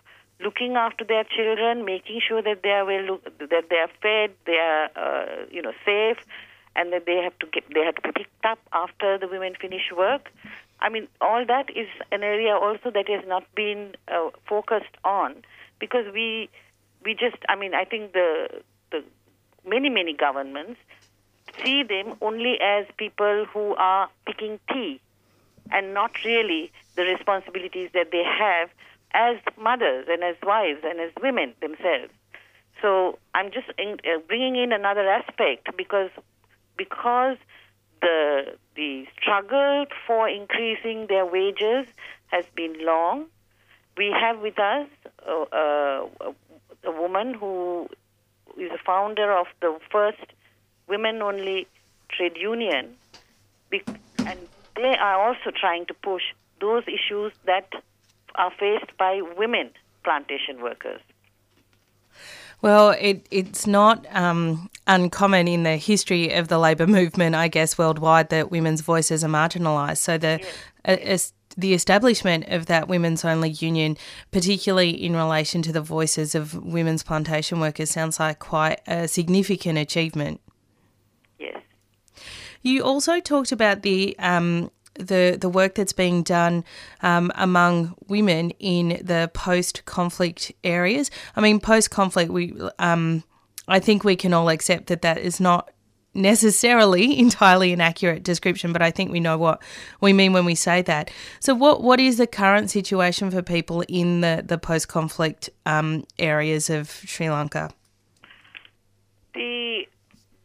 looking 0.43 0.77
after 0.77 1.05
their 1.05 1.25
children, 1.25 1.85
making 1.85 2.21
sure 2.27 2.43
that 2.43 2.63
they 2.63 2.71
are 2.71 2.85
well, 2.85 3.03
look, 3.03 3.25
that 3.39 3.65
they 3.69 3.77
are 3.77 3.91
fed, 4.03 4.35
they 4.47 4.59
are 4.59 4.91
uh, 4.97 5.45
you 5.51 5.63
know 5.63 5.73
safe, 5.85 6.19
and 6.77 6.93
that 6.93 7.07
they 7.07 7.17
have 7.17 7.39
to 7.39 7.47
get 7.47 7.65
they 7.73 7.85
have 7.85 7.95
to 7.97 8.03
be 8.03 8.13
picked 8.13 8.45
up 8.45 8.59
after 8.73 9.19
the 9.19 9.29
women 9.29 9.55
finish 9.61 9.91
work. 9.97 10.31
I 10.81 10.89
mean, 10.89 11.09
all 11.21 11.45
that 11.47 11.69
is 11.77 11.89
an 12.11 12.23
area 12.23 12.55
also 12.55 12.91
that 12.91 13.09
has 13.09 13.23
not 13.27 13.45
been 13.55 13.95
uh, 14.09 14.31
focused 14.49 14.97
on 15.05 15.43
because 15.79 16.07
we 16.13 16.49
we 17.05 17.15
just 17.15 17.37
I 17.49 17.57
mean 17.57 17.75
I 17.75 17.85
think 17.85 18.13
the 18.13 18.63
the 18.91 19.03
many 19.67 19.89
many 19.91 20.15
governments 20.15 20.81
see 21.63 21.83
them 21.83 22.17
only 22.21 22.59
as 22.61 22.87
people 22.97 23.47
who 23.53 23.75
are 23.75 24.09
picking 24.27 24.59
tea 24.73 25.01
and 25.73 25.95
not 25.95 26.25
really 26.25 26.73
the 26.97 27.03
responsibilities 27.03 27.91
that 27.95 28.11
they 28.13 28.25
have 28.25 28.71
as 29.13 29.37
mothers 29.59 30.07
and 30.09 30.23
as 30.23 30.37
wives 30.43 30.81
and 30.85 31.01
as 31.01 31.11
women 31.21 31.55
themselves. 31.61 32.13
So 32.81 33.19
I'm 33.35 33.51
just 33.51 33.69
in, 33.79 33.99
uh, 34.05 34.19
bringing 34.27 34.57
in 34.57 34.73
another 34.73 35.09
aspect 35.09 35.69
because 35.77 36.11
because 36.77 37.37
the 38.01 38.57
the 38.75 39.07
struggle 39.21 39.85
for 40.07 40.29
increasing 40.29 41.07
their 41.09 41.27
wages 41.27 41.87
has 42.29 42.45
been 42.55 42.75
long. 42.85 43.27
We 43.97 44.15
have 44.19 44.41
with 44.41 44.59
us 44.59 44.89
uh, 45.29 45.43
uh, 45.53 46.07
a 46.85 46.91
woman 46.91 47.35
who 47.35 47.89
is 48.57 48.71
a 48.73 48.79
founder 48.79 49.31
of 49.37 49.47
the 49.61 49.79
first 49.91 50.25
women-only 50.89 51.67
trade 52.09 52.37
union, 52.37 52.97
and 54.27 54.39
they 54.83 54.97
are 54.97 55.21
also 55.21 55.51
trying 55.59 55.87
to 55.87 55.95
push 55.95 56.23
those 56.61 56.85
issues 56.87 57.33
that 57.47 57.69
are 58.35 58.51
faced 58.59 58.97
by 58.99 59.21
women 59.37 59.71
plantation 60.05 60.63
workers. 60.63 61.01
Well, 62.63 62.91
it, 62.91 63.27
it's 63.31 63.67
not 63.67 64.07
um, 64.15 64.69
uncommon 64.87 65.49
in 65.49 65.63
the 65.63 65.77
history 65.77 66.33
of 66.35 66.49
the 66.49 66.59
labour 66.59 66.87
movement, 66.87 67.35
I 67.35 67.49
guess, 67.49 67.79
worldwide, 67.79 68.29
that 68.29 68.51
women's 68.51 68.83
voices 68.83 69.25
are 69.25 69.29
marginalised. 69.29 69.99
So 69.99 70.19
the 70.19 70.41
yes. 70.85 71.33
uh, 71.33 71.37
the 71.57 71.75
establishment 71.75 72.47
of 72.49 72.67
that 72.67 72.89
women's 72.89 73.25
only 73.25 73.51
union, 73.51 73.97
particularly 74.31 74.91
in 74.91 75.17
relation 75.17 75.63
to 75.63 75.73
the 75.73 75.81
voices 75.81 76.35
of 76.35 76.55
women's 76.55 77.03
plantation 77.03 77.61
workers, 77.61 77.91
sounds 77.91 78.21
like 78.21 78.39
quite 78.39 78.81
a 78.87 79.09
significant 79.09 79.79
achievement. 79.79 80.41
You 82.63 82.83
also 82.83 83.21
talked 83.21 83.53
about 83.53 83.83
the 83.83 84.17
um, 84.19 84.71
the 84.95 85.37
the 85.41 85.49
work 85.49 85.75
that's 85.75 85.93
being 85.93 86.23
done 86.23 86.65
um, 87.03 87.33
among 87.35 87.95
women 88.09 88.51
in 88.59 89.01
the 89.03 89.31
post 89.33 89.85
conflict 89.85 90.53
areas. 90.63 91.11
I 91.37 91.41
mean, 91.41 91.61
post 91.61 91.91
conflict, 91.91 92.31
we 92.31 92.55
um, 92.79 93.25
I 93.69 93.81
think 93.81 94.05
we 94.05 94.17
can 94.17 94.33
all 94.33 94.49
accept 94.49 94.89
that 94.89 95.03
that 95.03 95.19
is 95.19 95.41
not 95.41 95.71
necessarily 96.13 97.19
entirely 97.19 97.73
an 97.73 97.81
accurate 97.81 98.23
description, 98.23 98.73
but 98.73 98.83
I 98.83 98.91
think 98.91 99.11
we 99.11 99.21
know 99.21 99.39
what 99.39 99.63
we 100.01 100.13
mean 100.13 100.33
when 100.33 100.45
we 100.45 100.55
say 100.55 100.83
that. 100.83 101.11
So, 101.39 101.55
what 101.55 101.83
what 101.83 102.01
is 102.01 102.19
the 102.19 102.27
current 102.27 102.71
situation 102.71 103.31
for 103.31 103.43
people 103.43 103.83
in 103.89 104.21
the 104.21 104.43
the 104.47 104.59
post 104.59 104.89
conflict 104.89 105.51
um, 105.67 106.05
areas 106.19 106.69
of 106.71 106.91
Sri 106.91 107.31
Lanka? 107.31 107.71
The 109.35 109.87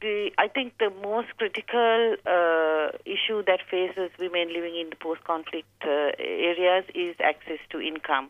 the 0.05 0.31
I 0.37 0.47
think 0.47 0.77
the 0.77 0.91
most 1.01 1.29
critical 1.37 2.15
uh, 2.25 2.89
issue 3.05 3.41
that 3.49 3.59
faces 3.69 4.11
women 4.19 4.53
living 4.53 4.75
in 4.77 4.91
the 4.91 4.95
post 4.95 5.23
conflict 5.23 5.67
uh, 5.83 6.11
areas 6.19 6.85
is 6.93 7.15
access 7.19 7.57
to 7.71 7.81
income 7.81 8.29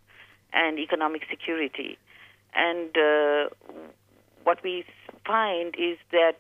and 0.54 0.80
economic 0.80 1.24
security. 1.30 1.98
And 2.54 2.92
uh, 2.98 3.50
what 4.46 4.64
we 4.64 4.86
find 5.26 5.76
is 5.78 5.98
that 6.12 6.40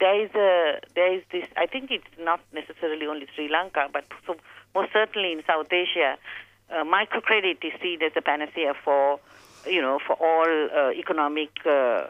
there 0.00 0.18
is 0.24 0.30
a 0.34 0.80
there 0.96 1.14
is 1.16 1.22
this. 1.30 1.46
I 1.56 1.66
think 1.66 1.92
it's 1.92 2.14
not 2.18 2.40
necessarily 2.52 3.06
only 3.06 3.26
Sri 3.36 3.48
Lanka, 3.48 3.88
but 3.92 4.04
so, 4.26 4.34
most 4.74 4.92
certainly 4.92 5.30
in 5.30 5.42
South 5.46 5.70
Asia, 5.70 6.18
uh, 6.72 6.82
microcredit 6.82 7.58
is 7.62 7.72
seen 7.80 8.02
as 8.02 8.12
a 8.16 8.22
panacea 8.22 8.74
for 8.84 9.20
you 9.64 9.80
know 9.80 10.00
for 10.04 10.14
all 10.14 10.50
uh, 10.74 10.90
economic 10.90 11.50
uh 11.64 12.06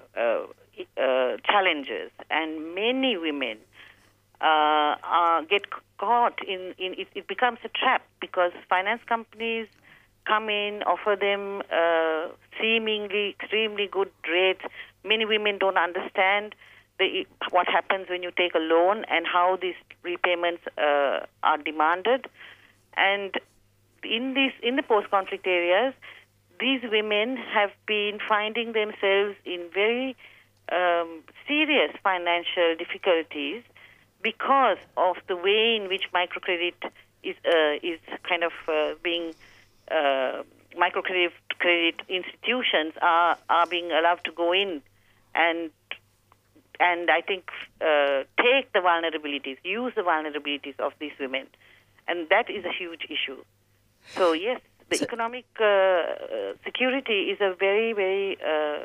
challenges, 1.57 2.11
and 2.31 2.75
many 2.75 3.17
women 3.17 3.59
uh, 4.41 5.43
get 5.49 5.63
caught 5.99 6.39
in, 6.47 6.75
in 6.79 6.95
it, 6.99 7.09
it, 7.15 7.27
becomes 7.27 7.59
a 7.65 7.69
trap 7.69 8.07
because 8.21 8.53
finance 8.69 9.01
companies 9.09 9.67
come 10.27 10.49
in, 10.51 10.83
offer 10.83 11.17
them 11.19 11.63
seemingly 12.61 13.31
extremely 13.41 13.89
good 13.91 14.11
rates. 14.31 14.63
Many 15.05 15.25
women 15.25 15.59
don't 15.59 15.79
understand 15.79 16.55
the, 16.99 17.27
what 17.51 17.67
happens 17.69 18.09
when 18.09 18.23
you 18.23 18.31
take 18.37 18.55
a 18.55 18.59
loan 18.59 19.05
and 19.09 19.27
how 19.27 19.59
these 19.61 19.75
repayments 20.03 20.63
uh, 20.77 21.21
are 21.43 21.59
demanded. 21.59 22.27
And 22.97 23.35
in 24.03 24.35
these 24.35 24.53
in 24.63 24.77
the 24.77 24.83
post-conflict 24.83 25.47
areas, 25.47 25.95
these 26.61 26.81
women 26.91 27.37
have 27.37 27.71
been 27.87 28.19
finding 28.27 28.73
themselves 28.73 29.37
in 29.45 29.69
very 29.73 30.17
um, 30.73 31.23
serious 31.47 31.93
financial 32.03 32.77
difficulties 32.79 33.63
because 34.23 34.79
of 34.97 35.17
the 35.29 35.37
way 35.37 35.77
in 35.77 35.89
which 35.89 36.05
microcredit 36.15 36.75
is 37.23 37.37
uh, 37.45 37.75
is 37.83 38.01
kind 38.29 38.43
of 38.45 38.53
uh, 38.69 38.95
being 39.03 39.35
uh, 39.91 40.43
microcredit 40.77 41.33
credit 41.59 41.97
institutions 42.09 42.93
are 43.01 43.39
are 43.49 43.67
being 43.67 43.91
allowed 43.93 44.21
to 44.25 44.33
go 44.33 44.53
in 44.53 44.83
and 45.35 45.71
and 46.79 47.11
I 47.11 47.21
think 47.23 47.45
uh, 47.81 48.25
take 48.39 48.73
the 48.73 48.81
vulnerabilities, 48.81 49.57
use 49.65 49.93
the 49.97 50.03
vulnerabilities 50.03 50.79
of 50.79 50.93
these 50.99 51.13
women, 51.19 51.47
and 52.09 52.29
that 52.29 52.51
is 52.51 52.65
a 52.65 52.73
huge 52.73 53.07
issue. 53.09 53.43
So 54.09 54.33
yes, 54.33 54.61
the 54.89 54.97
so, 54.97 55.05
economic 55.05 55.47
uh, 55.61 55.65
uh, 55.65 56.53
security 56.65 57.31
is 57.33 57.41
a 57.41 57.55
very, 57.59 57.93
very, 57.93 58.37
uh, 58.41 58.85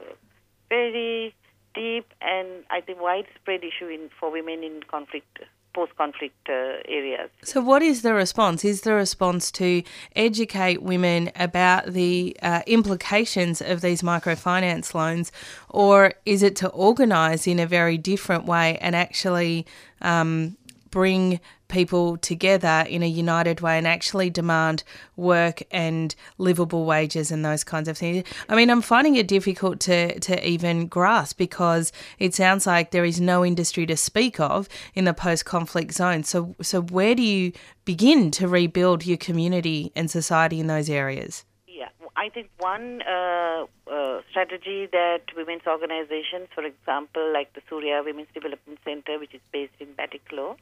very 0.69 1.35
deep 1.73 2.05
and 2.21 2.47
I 2.69 2.81
think 2.81 3.01
widespread 3.01 3.63
issue 3.63 3.87
in 3.87 4.09
for 4.19 4.31
women 4.31 4.63
in 4.63 4.81
conflict 4.87 5.39
post 5.73 5.95
conflict 5.95 6.49
uh, 6.49 6.83
areas. 6.87 7.29
So, 7.43 7.61
what 7.61 7.81
is 7.81 8.01
the 8.01 8.13
response? 8.13 8.65
Is 8.65 8.81
the 8.81 8.93
response 8.93 9.51
to 9.53 9.83
educate 10.15 10.81
women 10.81 11.31
about 11.35 11.87
the 11.87 12.35
uh, 12.41 12.61
implications 12.67 13.61
of 13.61 13.81
these 13.81 14.01
microfinance 14.01 14.93
loans, 14.93 15.31
or 15.69 16.13
is 16.25 16.43
it 16.43 16.55
to 16.57 16.69
organise 16.69 17.47
in 17.47 17.59
a 17.59 17.65
very 17.65 17.97
different 17.97 18.45
way 18.45 18.77
and 18.81 18.95
actually 18.95 19.65
um, 20.01 20.57
bring 20.89 21.39
people 21.71 22.17
together 22.17 22.85
in 22.87 23.01
a 23.01 23.07
united 23.07 23.61
way 23.61 23.77
and 23.77 23.87
actually 23.87 24.29
demand 24.29 24.83
work 25.15 25.63
and 25.71 26.13
livable 26.37 26.85
wages 26.85 27.31
and 27.31 27.43
those 27.43 27.63
kinds 27.63 27.87
of 27.87 27.97
things. 27.97 28.27
I 28.49 28.55
mean, 28.55 28.69
I'm 28.69 28.81
finding 28.81 29.15
it 29.15 29.27
difficult 29.27 29.79
to, 29.81 30.19
to 30.19 30.47
even 30.47 30.87
grasp 30.87 31.37
because 31.37 31.91
it 32.19 32.35
sounds 32.35 32.67
like 32.67 32.91
there 32.91 33.05
is 33.05 33.19
no 33.19 33.43
industry 33.43 33.85
to 33.87 33.97
speak 33.97 34.39
of 34.39 34.67
in 34.93 35.05
the 35.05 35.13
post 35.13 35.45
conflict 35.45 35.93
zone. 35.93 36.23
So, 36.23 36.55
so, 36.61 36.81
where 36.81 37.15
do 37.15 37.23
you 37.23 37.53
begin 37.85 38.31
to 38.31 38.47
rebuild 38.47 39.05
your 39.05 39.17
community 39.17 39.91
and 39.95 40.11
society 40.11 40.59
in 40.59 40.67
those 40.67 40.89
areas? 40.89 41.45
Yeah, 41.67 41.89
I 42.15 42.29
think 42.29 42.49
one 42.59 43.01
uh, 43.01 43.65
uh, 43.89 44.21
strategy 44.29 44.87
that 44.91 45.21
women's 45.35 45.65
organizations, 45.65 46.47
for 46.53 46.63
example, 46.63 47.31
like 47.33 47.53
the 47.53 47.61
Surya 47.69 48.03
Women's 48.05 48.27
Development 48.33 48.77
Center, 48.83 49.17
which 49.19 49.33
is 49.33 49.41
based 49.51 49.73
in 49.79 49.87
Batticaloa, 49.87 50.57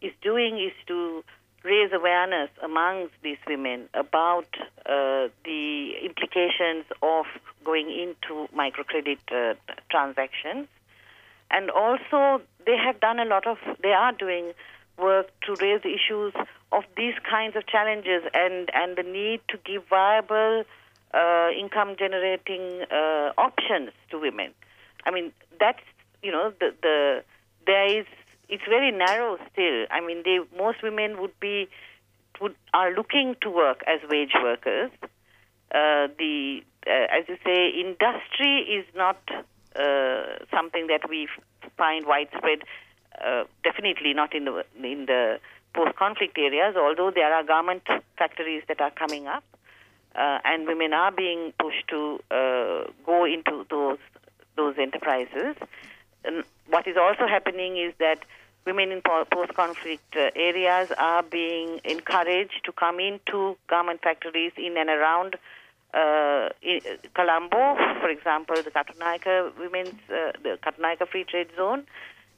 is 0.00 0.12
doing 0.22 0.58
is 0.58 0.72
to 0.86 1.22
raise 1.62 1.92
awareness 1.92 2.48
amongst 2.62 3.14
these 3.22 3.36
women 3.46 3.88
about 3.92 4.46
uh, 4.86 5.28
the 5.44 5.92
implications 6.02 6.84
of 7.02 7.26
going 7.64 7.90
into 7.90 8.48
microcredit 8.54 9.18
uh, 9.30 9.54
transactions. 9.90 10.68
And 11.50 11.70
also, 11.70 12.42
they 12.64 12.76
have 12.76 13.00
done 13.00 13.18
a 13.18 13.24
lot 13.24 13.46
of, 13.46 13.58
they 13.82 13.92
are 13.92 14.12
doing 14.12 14.52
work 14.98 15.28
to 15.42 15.56
raise 15.60 15.80
issues 15.84 16.32
of 16.72 16.84
these 16.96 17.14
kinds 17.28 17.56
of 17.56 17.66
challenges 17.66 18.22
and, 18.32 18.70
and 18.72 18.96
the 18.96 19.02
need 19.02 19.40
to 19.48 19.58
give 19.64 19.82
viable 19.88 20.64
uh, 21.12 21.48
income 21.58 21.96
generating 21.98 22.82
uh, 22.90 23.32
options 23.36 23.90
to 24.10 24.18
women. 24.18 24.52
I 25.04 25.10
mean, 25.10 25.32
that's, 25.58 25.82
you 26.22 26.30
know, 26.30 26.52
the, 26.60 26.72
the 26.82 27.24
there 27.66 28.00
is 28.00 28.06
it's 28.50 28.64
very 28.68 28.90
narrow 28.90 29.38
still. 29.52 29.86
I 29.90 30.00
mean, 30.00 30.22
they 30.24 30.38
most 30.56 30.82
women 30.82 31.20
would 31.20 31.38
be 31.40 31.68
would 32.40 32.54
are 32.74 32.92
looking 32.92 33.36
to 33.42 33.50
work 33.50 33.82
as 33.86 34.00
wage 34.08 34.32
workers. 34.42 34.90
Uh, 35.72 36.08
the 36.18 36.62
uh, 36.86 37.06
as 37.18 37.28
you 37.28 37.36
say, 37.44 37.68
industry 37.68 38.60
is 38.78 38.84
not 38.94 39.20
uh, 39.76 40.22
something 40.50 40.86
that 40.88 41.08
we 41.08 41.28
find 41.76 42.06
widespread. 42.06 42.60
Uh, 43.22 43.44
definitely 43.62 44.14
not 44.14 44.34
in 44.34 44.44
the 44.46 44.64
in 44.82 45.06
the 45.06 45.38
post-conflict 45.74 46.36
areas. 46.38 46.74
Although 46.76 47.10
there 47.14 47.32
are 47.32 47.44
garment 47.44 47.82
factories 48.18 48.62
that 48.68 48.80
are 48.80 48.90
coming 48.90 49.26
up, 49.26 49.44
uh, 50.14 50.38
and 50.44 50.66
women 50.66 50.92
are 50.92 51.12
being 51.12 51.52
pushed 51.58 51.86
to 51.88 52.18
uh, 52.30 52.84
go 53.04 53.24
into 53.24 53.66
those 53.70 53.98
those 54.56 54.74
enterprises. 54.78 55.56
And 56.24 56.44
what 56.68 56.86
is 56.86 56.96
also 56.96 57.26
happening 57.26 57.76
is 57.76 57.94
that 57.98 58.18
women 58.66 58.92
in 58.92 59.02
post-conflict 59.02 60.16
uh, 60.16 60.30
areas 60.36 60.92
are 60.98 61.22
being 61.22 61.80
encouraged 61.84 62.60
to 62.64 62.72
come 62.72 63.00
into 63.00 63.56
garment 63.68 64.02
factories 64.02 64.52
in 64.56 64.76
and 64.76 64.90
around 64.90 65.36
uh, 65.92 66.48
Colombo, 67.14 67.74
for 68.00 68.08
example, 68.08 68.56
the 68.56 68.70
Katunayake 68.70 69.58
Women's, 69.58 69.94
uh, 70.08 70.32
the 70.42 70.58
Katunayake 70.62 71.08
Free 71.08 71.24
Trade 71.24 71.48
Zone, 71.56 71.84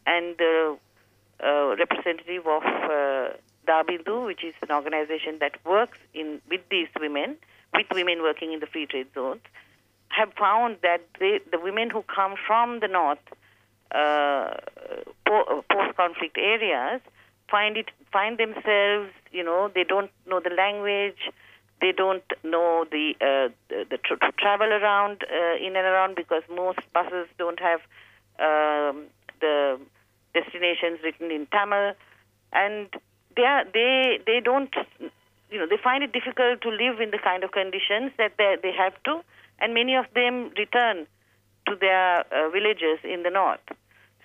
and 0.06 0.36
the 0.38 0.76
uh, 1.42 1.76
representative 1.76 2.46
of 2.46 2.62
uh, 2.62 3.30
Dabindu, 3.66 4.26
which 4.26 4.44
is 4.44 4.54
an 4.62 4.70
organization 4.70 5.38
that 5.40 5.56
works 5.64 5.98
in 6.14 6.40
with 6.48 6.60
these 6.70 6.88
women, 6.98 7.36
with 7.74 7.86
women 7.92 8.22
working 8.22 8.52
in 8.52 8.60
the 8.60 8.66
free 8.66 8.86
trade 8.86 9.08
zones, 9.14 9.40
have 10.08 10.32
found 10.38 10.76
that 10.82 11.02
they, 11.18 11.40
the 11.50 11.58
women 11.58 11.90
who 11.90 12.02
come 12.02 12.34
from 12.46 12.80
the 12.80 12.88
north 12.88 13.18
uh, 13.94 14.54
post-conflict 15.26 16.36
areas 16.38 17.00
find 17.52 17.76
it 17.76 17.90
find 18.10 18.38
themselves, 18.38 19.10
you 19.30 19.44
know, 19.44 19.70
they 19.74 19.84
don't 19.84 20.10
know 20.26 20.40
the 20.40 20.50
language, 20.50 21.20
they 21.80 21.92
don't 21.92 22.24
know 22.42 22.86
the 22.90 23.14
uh, 23.20 23.48
the, 23.68 23.84
the 23.90 23.98
tr- 23.98 24.24
travel 24.38 24.72
around 24.72 25.22
uh, 25.30 25.56
in 25.56 25.76
and 25.76 25.86
around 25.92 26.16
because 26.16 26.42
most 26.48 26.80
buses 26.94 27.28
don't 27.38 27.60
have 27.60 27.80
um, 28.40 29.04
the 29.40 29.78
destinations 30.34 30.98
written 31.04 31.30
in 31.30 31.46
Tamil, 31.52 31.92
and 32.52 32.88
they 33.36 33.42
are, 33.42 33.64
they 33.72 34.18
they 34.26 34.40
don't 34.40 34.74
you 35.50 35.58
know 35.58 35.66
they 35.68 35.80
find 35.82 36.02
it 36.02 36.12
difficult 36.12 36.62
to 36.62 36.70
live 36.70 37.00
in 37.00 37.10
the 37.10 37.18
kind 37.18 37.44
of 37.44 37.52
conditions 37.52 38.12
that 38.16 38.32
they 38.38 38.56
they 38.62 38.72
have 38.72 38.94
to, 39.04 39.20
and 39.60 39.74
many 39.74 39.94
of 39.94 40.06
them 40.14 40.50
return 40.56 41.06
to 41.66 41.76
their 41.78 42.20
uh, 42.32 42.48
villages 42.50 42.98
in 43.04 43.22
the 43.22 43.30
north. 43.30 43.66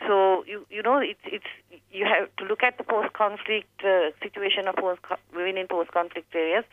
So 0.07 0.45
you 0.47 0.65
you 0.69 0.81
know 0.81 0.99
it's 0.99 1.19
it's 1.25 1.45
you 1.91 2.05
have 2.05 2.33
to 2.37 2.45
look 2.45 2.63
at 2.63 2.77
the 2.77 2.83
post-conflict 2.83 3.83
uh, 3.83 4.11
situation 4.23 4.67
of 4.67 4.75
post 4.75 5.01
women 5.35 5.57
in 5.57 5.67
post-conflict 5.67 6.33
areas. 6.33 6.63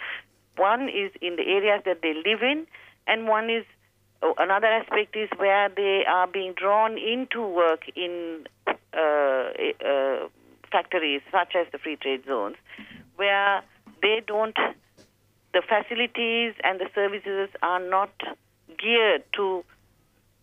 One 0.57 0.89
is 0.89 1.11
in 1.21 1.35
the 1.35 1.43
areas 1.43 1.83
that 1.85 2.01
they 2.01 2.15
live 2.15 2.43
in, 2.43 2.67
and 3.09 3.27
one 3.27 3.51
is 3.51 3.65
oh, 4.23 4.35
another 4.39 4.69
aspect 4.69 5.17
is 5.17 5.29
where 5.37 5.69
they 5.69 6.05
are 6.09 6.29
being 6.29 6.55
drawn 6.57 6.97
into 6.97 7.45
work 7.45 7.83
in 7.97 8.47
uh, 8.69 9.51
uh, 9.85 10.29
factories 10.71 11.23
such 11.33 11.57
as 11.57 11.67
the 11.73 11.79
free 11.79 11.97
trade 11.97 12.23
zones, 12.27 12.57
where 13.17 13.63
they 14.01 14.23
don't 14.25 14.57
the 15.55 15.63
facilities 15.63 16.55
and 16.63 16.79
the 16.79 16.89
services 16.95 17.49
are 17.63 17.81
not 17.81 18.13
geared 18.79 19.25
to 19.35 19.65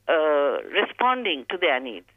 uh, 0.10 0.58
responding 0.74 1.46
to 1.50 1.58
their 1.58 1.80
needs. 1.80 2.08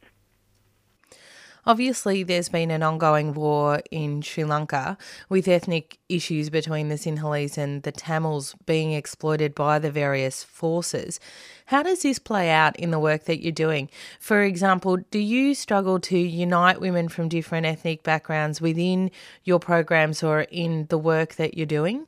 Obviously, 1.67 2.23
there's 2.23 2.51
been 2.51 2.71
an 2.71 2.83
ongoing 2.83 3.33
war 3.33 3.81
in 3.91 4.21
Sri 4.21 4.45
Lanka 4.45 4.99
with 5.31 5.49
ethnic 5.49 5.99
issues 6.11 6.51
between 6.51 6.89
the 6.89 6.97
Sinhalese 6.97 7.57
and 7.57 7.83
the 7.85 7.93
Tamils 7.93 8.55
being 8.67 8.93
exploited 8.93 9.55
by 9.55 9.79
the 9.79 9.91
various 9.91 10.45
forces. 10.45 11.19
How 11.67 11.83
does 11.83 12.03
this 12.03 12.19
play 12.19 12.51
out 12.51 12.77
in 12.77 12.91
the 12.91 12.99
work 12.99 13.25
that 13.25 13.43
you're 13.43 13.53
doing? 13.53 13.89
For 14.21 14.43
example, 14.43 14.99
do 15.11 15.19
you 15.19 15.55
struggle 15.55 15.99
to 16.01 16.19
unite 16.19 16.81
women 16.81 17.09
from 17.09 17.31
different 17.31 17.65
ethnic 17.65 18.03
backgrounds 18.03 18.61
within 18.61 19.11
your 19.45 19.59
programs 19.59 20.23
or 20.23 20.43
in 20.43 20.87
the 20.91 20.99
work 20.99 21.37
that 21.37 21.57
you're 21.57 21.67
doing? 21.67 22.07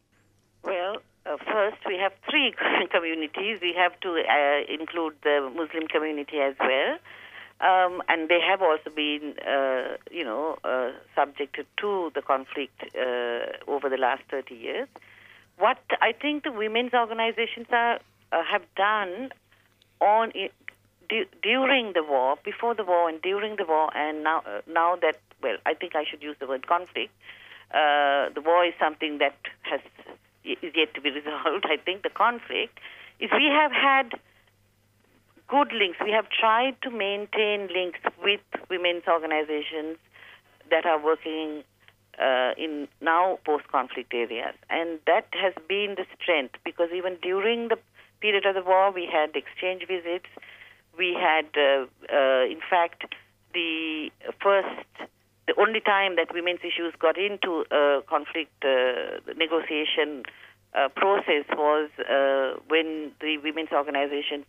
Well, 0.63 0.99
uh, 1.25 1.39
first 1.51 1.79
we 1.87 1.97
have 1.97 2.13
three 2.29 2.53
communities. 2.91 3.61
We 3.63 3.73
have 3.75 3.99
to 4.01 4.21
uh, 4.21 4.73
include 4.73 5.15
the 5.23 5.51
Muslim 5.57 5.87
community 5.89 6.41
as 6.41 6.55
well. 6.61 6.99
Um, 7.59 8.03
and 8.09 8.29
they 8.29 8.41
have 8.41 8.61
also 8.61 8.91
been, 8.95 9.35
uh, 9.39 9.97
you 10.11 10.25
know, 10.25 10.59
uh, 10.63 10.91
subjected 11.15 11.67
to 11.79 12.13
the 12.15 12.21
conflict 12.21 12.83
uh, 12.95 13.71
over 13.71 13.89
the 13.89 13.97
last 13.97 14.23
30 14.31 14.55
years. 14.55 14.89
What 15.59 15.79
I 16.03 16.13
think 16.13 16.45
the 16.45 16.53
women's 16.53 16.93
organizations 16.93 17.67
are, 17.71 17.99
uh, 18.31 18.45
have 18.45 18.63
done 18.77 19.31
on 20.01 20.33
during 21.43 21.93
the 21.95 22.03
war, 22.03 22.37
before 22.45 22.75
the 22.75 22.85
war, 22.85 23.09
and 23.09 23.23
during 23.23 23.57
the 23.57 23.65
war, 23.65 23.97
and 23.97 24.23
now 24.23 24.43
uh, 24.47 24.61
now 24.67 24.97
that 24.97 25.17
well, 25.43 25.57
I 25.65 25.75
think 25.75 25.95
I 25.95 26.05
should 26.05 26.23
use 26.23 26.37
the 26.39 26.47
word 26.47 26.67
conflict. 26.67 27.13
Uh, 27.71 28.29
the 28.35 28.43
war 28.45 28.65
is 28.65 28.75
something 28.79 29.19
that 29.19 29.37
has 29.63 29.81
is 30.45 30.73
yet 30.75 30.95
to 30.95 31.01
be 31.01 31.11
resolved. 31.21 31.65
I 31.65 31.77
think 31.77 32.03
the 32.03 32.11
conflict 32.11 32.79
is 33.19 33.31
we 33.33 33.47
have 33.47 33.73
had 33.73 34.19
good 35.49 35.73
links. 35.73 35.99
We 36.05 36.11
have 36.13 36.29
tried 36.29 36.77
to 36.83 36.91
maintain 36.91 37.69
links 37.73 38.01
with 38.23 38.41
women's 38.71 39.05
organizations 39.09 39.99
that 40.71 40.85
are 40.85 41.03
working 41.03 41.63
uh, 42.21 42.53
in 42.57 42.89
now 43.01 43.39
post-conflict 43.45 44.13
areas, 44.15 44.55
and 44.71 44.99
that 45.07 45.27
has 45.33 45.53
been 45.69 45.97
the 45.97 46.07
strength 46.21 46.55
because 46.65 46.89
even 46.95 47.17
during 47.23 47.69
the 47.69 47.79
period 48.21 48.47
of 48.47 48.55
the 48.55 48.63
war, 48.63 48.91
we 48.91 49.07
had 49.11 49.37
exchange 49.37 49.87
visits. 49.87 50.27
We 50.97 51.15
had, 51.15 51.47
uh, 51.57 51.85
uh, 52.11 52.45
in 52.47 52.61
fact, 52.69 53.05
the 53.53 54.11
first, 54.43 54.87
the 55.47 55.55
only 55.61 55.81
time 55.81 56.17
that 56.17 56.33
women's 56.33 56.61
issues 56.61 56.95
got 56.99 57.19
into 57.19 57.65
a 57.71 58.01
conflict 58.09 58.65
uh, 58.65 59.21
negotiation 59.37 60.25
uh, 60.75 60.89
process 60.89 61.45
was 61.53 61.91
uh, 62.01 62.59
when 62.69 63.13
the 63.21 63.39
women's 63.39 63.73
organizations 63.73 64.45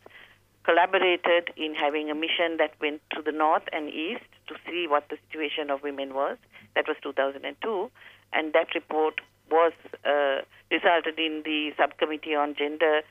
collaborated 0.67 1.47
in 1.55 1.73
having 1.73 2.11
a 2.11 2.15
mission 2.15 2.57
that 2.57 2.71
went 2.81 3.01
to 3.15 3.21
the 3.21 3.31
north 3.31 3.63
and 3.71 3.87
east 3.87 4.27
to 4.47 4.55
see 4.67 4.85
what 4.87 5.07
the 5.09 5.17
situation 5.27 5.69
of 5.69 5.81
women 5.81 6.13
was. 6.13 6.37
That 6.75 6.87
was 6.87 6.97
2002, 7.01 7.89
and 8.33 8.53
that 8.53 8.75
report 8.75 9.21
was 9.49 9.71
uh, 10.03 10.43
resulted 10.69 11.17
in 11.17 11.43
the 11.45 11.71
subcommittee 11.77 12.35
on 12.35 12.53
gender, 12.53 13.01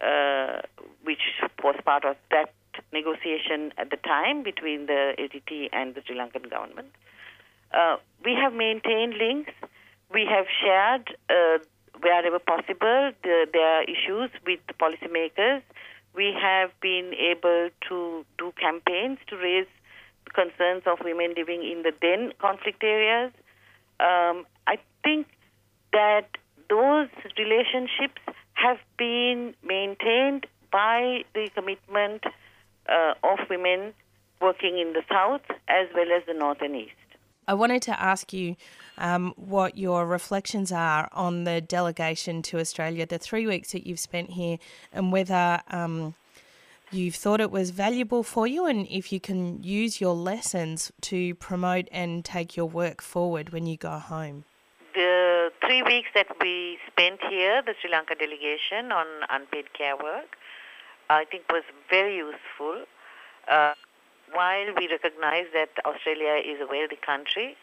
uh, 0.00 0.62
which 1.02 1.42
was 1.64 1.74
part 1.84 2.04
of 2.04 2.16
that 2.30 2.54
negotiation 2.92 3.72
at 3.76 3.90
the 3.90 3.96
time 3.96 4.44
between 4.44 4.86
the 4.86 5.14
LTT 5.18 5.68
and 5.72 5.96
the 5.96 6.02
Sri 6.06 6.16
Lankan 6.16 6.48
government. 6.48 6.94
Uh, 7.74 7.96
we 8.24 8.34
have 8.34 8.52
maintained 8.52 9.14
links. 9.14 9.52
We 10.14 10.26
have 10.30 10.46
shared 10.62 11.16
uh, 11.28 11.58
wherever 12.00 12.38
possible 12.38 13.10
the, 13.22 13.46
their 13.52 13.82
issues 13.82 14.30
with 14.46 14.60
the 14.68 14.74
policymakers 14.74 15.62
we 16.14 16.32
have 16.40 16.70
been 16.80 17.12
able 17.14 17.70
to 17.88 18.24
do 18.38 18.52
campaigns 18.60 19.18
to 19.28 19.36
raise 19.36 19.66
concerns 20.34 20.82
of 20.86 20.98
women 21.04 21.34
living 21.36 21.62
in 21.62 21.82
the 21.82 21.92
then 22.00 22.32
conflict 22.40 22.82
areas. 22.82 23.32
Um, 23.98 24.46
I 24.66 24.78
think 25.02 25.26
that 25.92 26.26
those 26.68 27.08
relationships 27.36 28.20
have 28.54 28.78
been 28.96 29.54
maintained 29.62 30.46
by 30.70 31.24
the 31.34 31.48
commitment 31.54 32.24
uh, 32.88 33.14
of 33.24 33.38
women 33.48 33.92
working 34.40 34.78
in 34.78 34.92
the 34.92 35.02
south 35.10 35.42
as 35.68 35.88
well 35.94 36.06
as 36.16 36.22
the 36.26 36.34
north 36.34 36.58
and 36.60 36.76
east. 36.76 36.92
I 37.48 37.54
wanted 37.54 37.82
to 37.82 38.00
ask 38.00 38.32
you 38.32 38.56
um, 39.00 39.32
what 39.36 39.76
your 39.76 40.06
reflections 40.06 40.70
are 40.70 41.08
on 41.12 41.44
the 41.44 41.60
delegation 41.60 42.42
to 42.42 42.60
Australia, 42.60 43.06
the 43.06 43.18
three 43.18 43.46
weeks 43.46 43.72
that 43.72 43.86
you've 43.86 43.98
spent 43.98 44.30
here, 44.30 44.58
and 44.92 45.10
whether 45.10 45.62
um, 45.68 46.14
you've 46.92 47.14
thought 47.14 47.40
it 47.40 47.50
was 47.50 47.70
valuable 47.70 48.22
for 48.22 48.46
you, 48.46 48.66
and 48.66 48.86
if 48.88 49.12
you 49.12 49.18
can 49.18 49.62
use 49.62 50.00
your 50.00 50.14
lessons 50.14 50.92
to 51.00 51.34
promote 51.36 51.88
and 51.90 52.24
take 52.24 52.56
your 52.56 52.66
work 52.66 53.00
forward 53.00 53.50
when 53.50 53.66
you 53.66 53.76
go 53.76 53.98
home. 53.98 54.44
The 54.94 55.50
three 55.64 55.82
weeks 55.82 56.10
that 56.14 56.26
we 56.40 56.78
spent 56.86 57.20
here, 57.28 57.62
the 57.62 57.74
Sri 57.80 57.90
Lanka 57.90 58.14
delegation 58.14 58.92
on 58.92 59.06
unpaid 59.30 59.72
care 59.72 59.96
work, 59.96 60.36
I 61.08 61.24
think 61.24 61.44
was 61.50 61.64
very 61.88 62.16
useful. 62.16 62.84
Uh, 63.48 63.72
while 64.32 64.66
we 64.76 64.88
recognize 64.88 65.46
that 65.54 65.70
Australia 65.84 66.40
is 66.44 66.60
a 66.60 66.66
wealthy 66.66 66.98
country, 67.04 67.56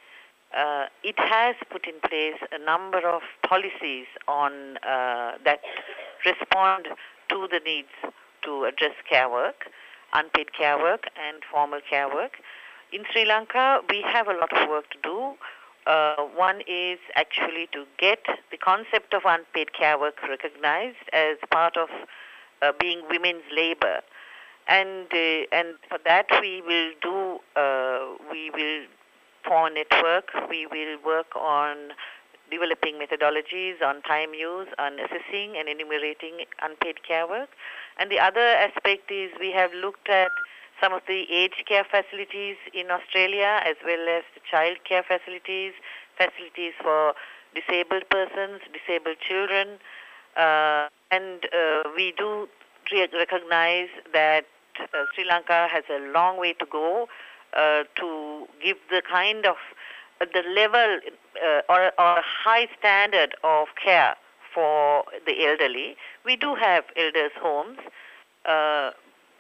uh, 0.56 0.86
it 1.04 1.16
has 1.18 1.56
put 1.70 1.88
in 1.88 2.00
place 2.08 2.40
a 2.52 2.64
number 2.64 3.00
of 3.00 3.22
policies 3.44 4.06
on 4.28 4.78
uh, 4.78 5.34
that 5.44 5.62
respond 6.26 6.88
to 7.30 7.48
the 7.52 7.60
needs 7.66 7.90
to 8.44 8.64
address 8.66 8.96
care 9.10 9.30
work, 9.30 9.70
unpaid 10.14 10.54
care 10.54 10.78
work, 10.78 11.10
and 11.18 11.44
formal 11.52 11.80
care 11.90 12.08
work. 12.08 12.38
In 12.92 13.04
Sri 13.12 13.26
Lanka, 13.26 13.82
we 13.90 14.02
have 14.02 14.28
a 14.28 14.34
lot 14.34 14.52
of 14.54 14.70
work 14.70 14.90
to 14.92 14.98
do. 15.04 15.34
Uh, 15.86 16.16
one 16.36 16.62
is 16.68 17.00
actually 17.16 17.68
to 17.72 17.86
get 17.98 18.20
the 18.52 18.58
concept 18.58 19.14
of 19.14 19.24
unpaid 19.26 19.74
care 19.74 19.98
work 20.00 20.16
recognized 20.28 20.98
as 21.14 21.38
part 21.52 21.78
of 21.78 21.90
uh, 22.62 22.72
being 22.80 23.02
women's 23.10 23.44
labor 23.56 24.02
and 24.68 25.08
uh, 25.14 25.44
and 25.52 25.76
for 25.88 25.98
that 26.06 26.28
we 26.42 26.62
will 26.62 26.92
do 27.02 27.40
uh, 27.60 28.16
we 28.32 28.50
will 28.52 28.86
form 29.48 29.72
a 29.72 29.76
network. 29.76 30.30
We 30.50 30.68
will 30.68 30.98
work 31.06 31.36
on 31.36 31.94
developing 32.50 32.96
methodologies 32.96 33.82
on 33.84 34.02
time 34.04 34.34
use, 34.34 34.68
on 34.78 35.00
assessing 35.00 35.56
and 35.58 35.68
enumerating 35.68 36.46
unpaid 36.62 37.04
care 37.04 37.28
work. 37.28 37.50
And 38.00 38.12
the 38.12 38.20
other 38.20 38.40
aspect 38.40 39.12
is 39.12 39.32
we 39.40 39.52
have 39.52 39.72
looked 39.74 40.10
at 40.10 40.32
some 40.82 40.94
of 40.94 41.02
the 41.08 41.26
aged 41.32 41.66
care 41.68 41.84
facilities 41.84 42.56
in 42.74 42.92
Australia 42.92 43.60
as 43.66 43.76
well 43.86 44.08
as 44.10 44.24
the 44.36 44.42
child 44.50 44.78
care 44.88 45.04
facilities, 45.04 45.74
facilities 46.16 46.74
for 46.82 47.14
disabled 47.56 48.04
persons, 48.10 48.62
disabled 48.72 49.18
children. 49.20 49.80
Uh, 50.36 50.88
and 51.10 51.46
uh, 51.46 51.90
we 51.96 52.14
do 52.18 52.48
recognize 52.94 53.90
that 54.14 54.46
uh, 54.80 55.04
Sri 55.16 55.26
Lanka 55.26 55.68
has 55.72 55.84
a 55.90 56.00
long 56.12 56.40
way 56.40 56.54
to 56.54 56.66
go 56.72 57.08
to 57.54 58.48
give 58.64 58.78
the 58.90 59.02
kind 59.10 59.46
of 59.46 59.56
uh, 60.20 60.26
the 60.34 60.44
level 60.50 61.00
uh, 61.46 61.62
or, 61.70 61.92
or 62.00 62.22
high 62.22 62.68
standard 62.78 63.36
of 63.44 63.68
care 63.84 64.16
for 64.54 65.04
the 65.26 65.46
elderly. 65.46 65.96
We 66.26 66.36
do 66.36 66.56
have 66.56 66.86
elders' 66.96 67.32
homes. 67.40 67.78
Uh, 68.46 68.92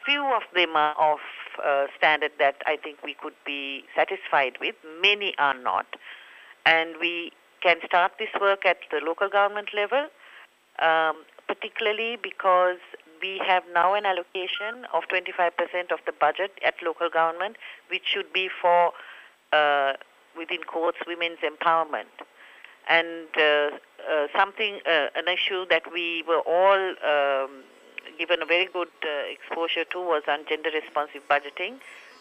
few 0.05 0.23
of 0.23 0.43
them 0.55 0.75
are 0.75 0.95
of 0.99 1.19
uh, 1.65 1.87
standard 1.97 2.31
that 2.39 2.55
I 2.65 2.77
think 2.77 3.03
we 3.03 3.15
could 3.15 3.33
be 3.45 3.83
satisfied 3.95 4.57
with. 4.61 4.75
Many 5.01 5.33
are 5.39 5.57
not. 5.57 5.87
And 6.65 6.95
we 7.01 7.31
can 7.61 7.77
start 7.85 8.13
this 8.19 8.29
work 8.39 8.65
at 8.65 8.77
the 8.91 8.99
local 9.03 9.29
government 9.29 9.69
level, 9.73 10.07
um, 10.79 11.23
particularly 11.47 12.17
because 12.21 12.77
we 13.21 13.41
have 13.45 13.63
now 13.73 13.93
an 13.93 14.05
allocation 14.05 14.85
of 14.93 15.03
25% 15.07 15.91
of 15.91 15.99
the 16.05 16.11
budget 16.19 16.51
at 16.65 16.75
local 16.83 17.09
government, 17.09 17.57
which 17.89 18.03
should 18.05 18.31
be 18.33 18.49
for, 18.61 18.91
uh, 19.53 19.93
within 20.37 20.63
courts, 20.63 20.97
women's 21.07 21.39
empowerment. 21.39 22.13
And 22.89 23.27
uh, 23.37 23.41
uh, 24.09 24.27
something, 24.35 24.79
uh, 24.85 25.07
an 25.15 25.27
issue 25.27 25.65
that 25.69 25.91
we 25.91 26.23
were 26.27 26.39
all 26.39 26.79
um, 27.03 27.63
given 28.17 28.41
a 28.41 28.45
very 28.45 28.65
good 28.71 28.89
uh, 29.03 29.31
exposure 29.31 29.83
to 29.91 29.99
was 29.99 30.23
on 30.27 30.45
gender 30.47 30.69
responsive 30.73 31.21
budgeting. 31.29 31.75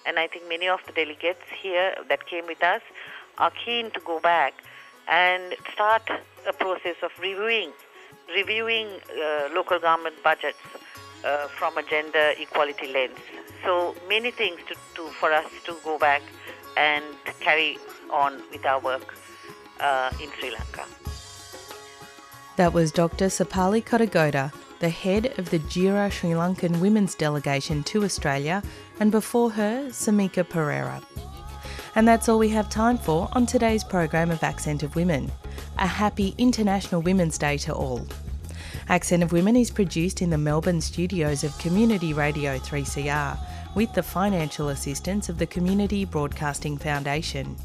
And 0.06 0.18
I 0.18 0.26
think 0.26 0.48
many 0.48 0.68
of 0.68 0.80
the 0.87 0.92
delegates 0.92 1.44
here 1.61 1.94
that 2.09 2.26
came 2.26 2.46
with 2.46 2.62
us 2.62 2.82
are 3.38 3.52
keen 3.64 3.90
to 3.92 4.00
go 4.00 4.20
back 4.20 4.54
and 5.09 5.54
start 5.72 6.02
a 6.48 6.52
process 6.52 6.96
of 7.02 7.11
reviewing 7.20 7.72
reviewing 8.35 8.88
uh, 8.88 9.48
local 9.54 9.78
government 9.78 10.16
budgets 10.24 10.59
uh, 11.24 11.48
from 11.48 11.76
a 11.79 11.83
gender 11.83 12.33
equality 12.38 12.92
lens. 12.92 13.18
So 13.64 13.94
many 14.09 14.31
things 14.31 14.61
to, 14.68 14.74
to, 14.94 15.09
for 15.09 15.33
us 15.33 15.50
to 15.64 15.76
go 15.85 15.98
back 15.98 16.22
and 16.76 17.05
carry 17.40 17.79
on 18.11 18.42
with 18.52 18.64
our 18.64 18.81
work 18.81 19.14
uh, 19.81 20.11
in 20.22 20.31
Sri 20.38 20.50
Lanka. 20.50 20.85
That 22.57 22.72
was 22.72 22.90
Dr. 22.90 23.26
Sepali 23.26 23.85
Kottegoda, 23.85 24.52
the 24.79 24.88
head 24.88 25.38
of 25.38 25.50
the 25.50 25.59
JIRA 25.59 26.11
Sri 26.11 26.31
Lankan 26.31 26.81
Women's 26.81 27.14
Delegation 27.14 27.83
to 27.85 28.05
Australia, 28.05 28.62
and 29.00 29.11
before 29.11 29.50
her, 29.50 29.88
Samika 29.90 30.48
Pereira. 30.48 31.02
And 31.94 32.07
that's 32.07 32.29
all 32.29 32.38
we 32.38 32.50
have 32.50 32.68
time 32.68 32.98
for 32.98 33.29
on 33.33 33.46
today's 33.46 33.83
program 33.83 34.31
of 34.31 34.42
Accent 34.42 34.83
of 34.83 34.96
Women. 34.96 35.31
A 35.79 35.87
happy 35.87 36.35
International 36.38 37.00
Women's 37.00 37.38
Day 37.38 37.57
to 37.59 37.74
all. 37.74 38.07
Accent 38.88 39.25
of 39.25 39.33
Women 39.33 39.57
is 39.57 39.72
produced 39.72 40.22
in 40.22 40.31
the 40.31 40.38
Melbourne 40.38 40.81
studios 40.81 41.42
of 41.42 41.59
Community 41.59 42.12
Radio 42.12 42.57
3CR 42.57 43.37
with 43.75 43.92
the 43.94 44.03
financial 44.03 44.68
assistance 44.68 45.29
of 45.29 45.38
the 45.38 45.46
Community 45.46 46.05
Broadcasting 46.05 46.79
Foundation. 46.79 47.57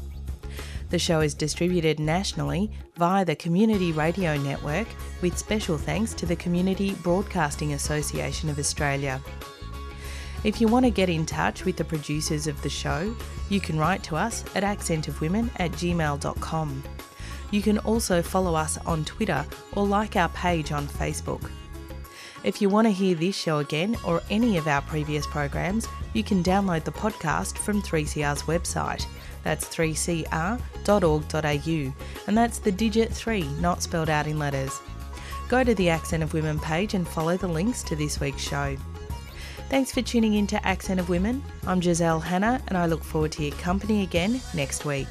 The 0.90 0.98
show 0.98 1.20
is 1.20 1.32
distributed 1.32 2.00
nationally 2.00 2.72
via 2.96 3.24
the 3.24 3.36
Community 3.36 3.92
Radio 3.92 4.36
Network 4.36 4.88
with 5.22 5.38
special 5.38 5.78
thanks 5.78 6.12
to 6.14 6.26
the 6.26 6.34
Community 6.34 6.94
Broadcasting 7.04 7.72
Association 7.74 8.48
of 8.48 8.58
Australia. 8.58 9.20
If 10.42 10.60
you 10.60 10.66
want 10.66 10.86
to 10.86 10.90
get 10.90 11.08
in 11.08 11.24
touch 11.24 11.64
with 11.64 11.76
the 11.76 11.84
producers 11.84 12.48
of 12.48 12.60
the 12.62 12.68
show, 12.68 13.14
you 13.48 13.60
can 13.60 13.78
write 13.78 14.02
to 14.04 14.16
us 14.16 14.44
at 14.56 14.64
accentofwomen 14.64 15.50
at 15.60 15.70
gmail.com. 15.70 16.82
You 17.52 17.62
can 17.62 17.78
also 17.78 18.22
follow 18.22 18.56
us 18.56 18.76
on 18.78 19.04
Twitter 19.04 19.46
or 19.74 19.86
like 19.86 20.16
our 20.16 20.30
page 20.30 20.72
on 20.72 20.88
Facebook. 20.88 21.48
If 22.42 22.60
you 22.60 22.68
want 22.68 22.88
to 22.88 22.92
hear 22.92 23.14
this 23.14 23.36
show 23.36 23.58
again 23.58 23.96
or 24.04 24.20
any 24.28 24.56
of 24.56 24.66
our 24.66 24.82
previous 24.82 25.28
programs, 25.28 25.86
you 26.12 26.24
can 26.24 26.42
download 26.42 26.82
the 26.82 26.90
podcast 26.90 27.56
from 27.56 27.80
3CR's 27.80 28.42
website. 28.42 29.06
That's 29.44 29.64
3cr.org.au, 29.66 31.94
and 32.26 32.38
that's 32.38 32.58
the 32.58 32.72
digit 32.72 33.12
3, 33.12 33.42
not 33.60 33.82
spelled 33.82 34.10
out 34.10 34.26
in 34.26 34.40
letters. 34.40 34.80
Go 35.48 35.62
to 35.62 35.74
the 35.74 35.90
Accent 35.90 36.22
of 36.22 36.34
Women 36.34 36.58
page 36.58 36.94
and 36.94 37.06
follow 37.06 37.36
the 37.36 37.46
links 37.46 37.84
to 37.84 37.94
this 37.94 38.18
week's 38.18 38.42
show. 38.42 38.76
Thanks 39.68 39.92
for 39.92 40.02
tuning 40.02 40.34
in 40.34 40.46
to 40.48 40.66
Accent 40.66 40.98
of 41.00 41.08
Women. 41.08 41.42
I'm 41.66 41.80
Giselle 41.80 42.20
Hanna, 42.20 42.60
and 42.68 42.76
I 42.76 42.86
look 42.86 43.04
forward 43.04 43.32
to 43.32 43.44
your 43.44 43.56
company 43.56 44.02
again 44.02 44.40
next 44.54 44.84
week. 44.84 45.08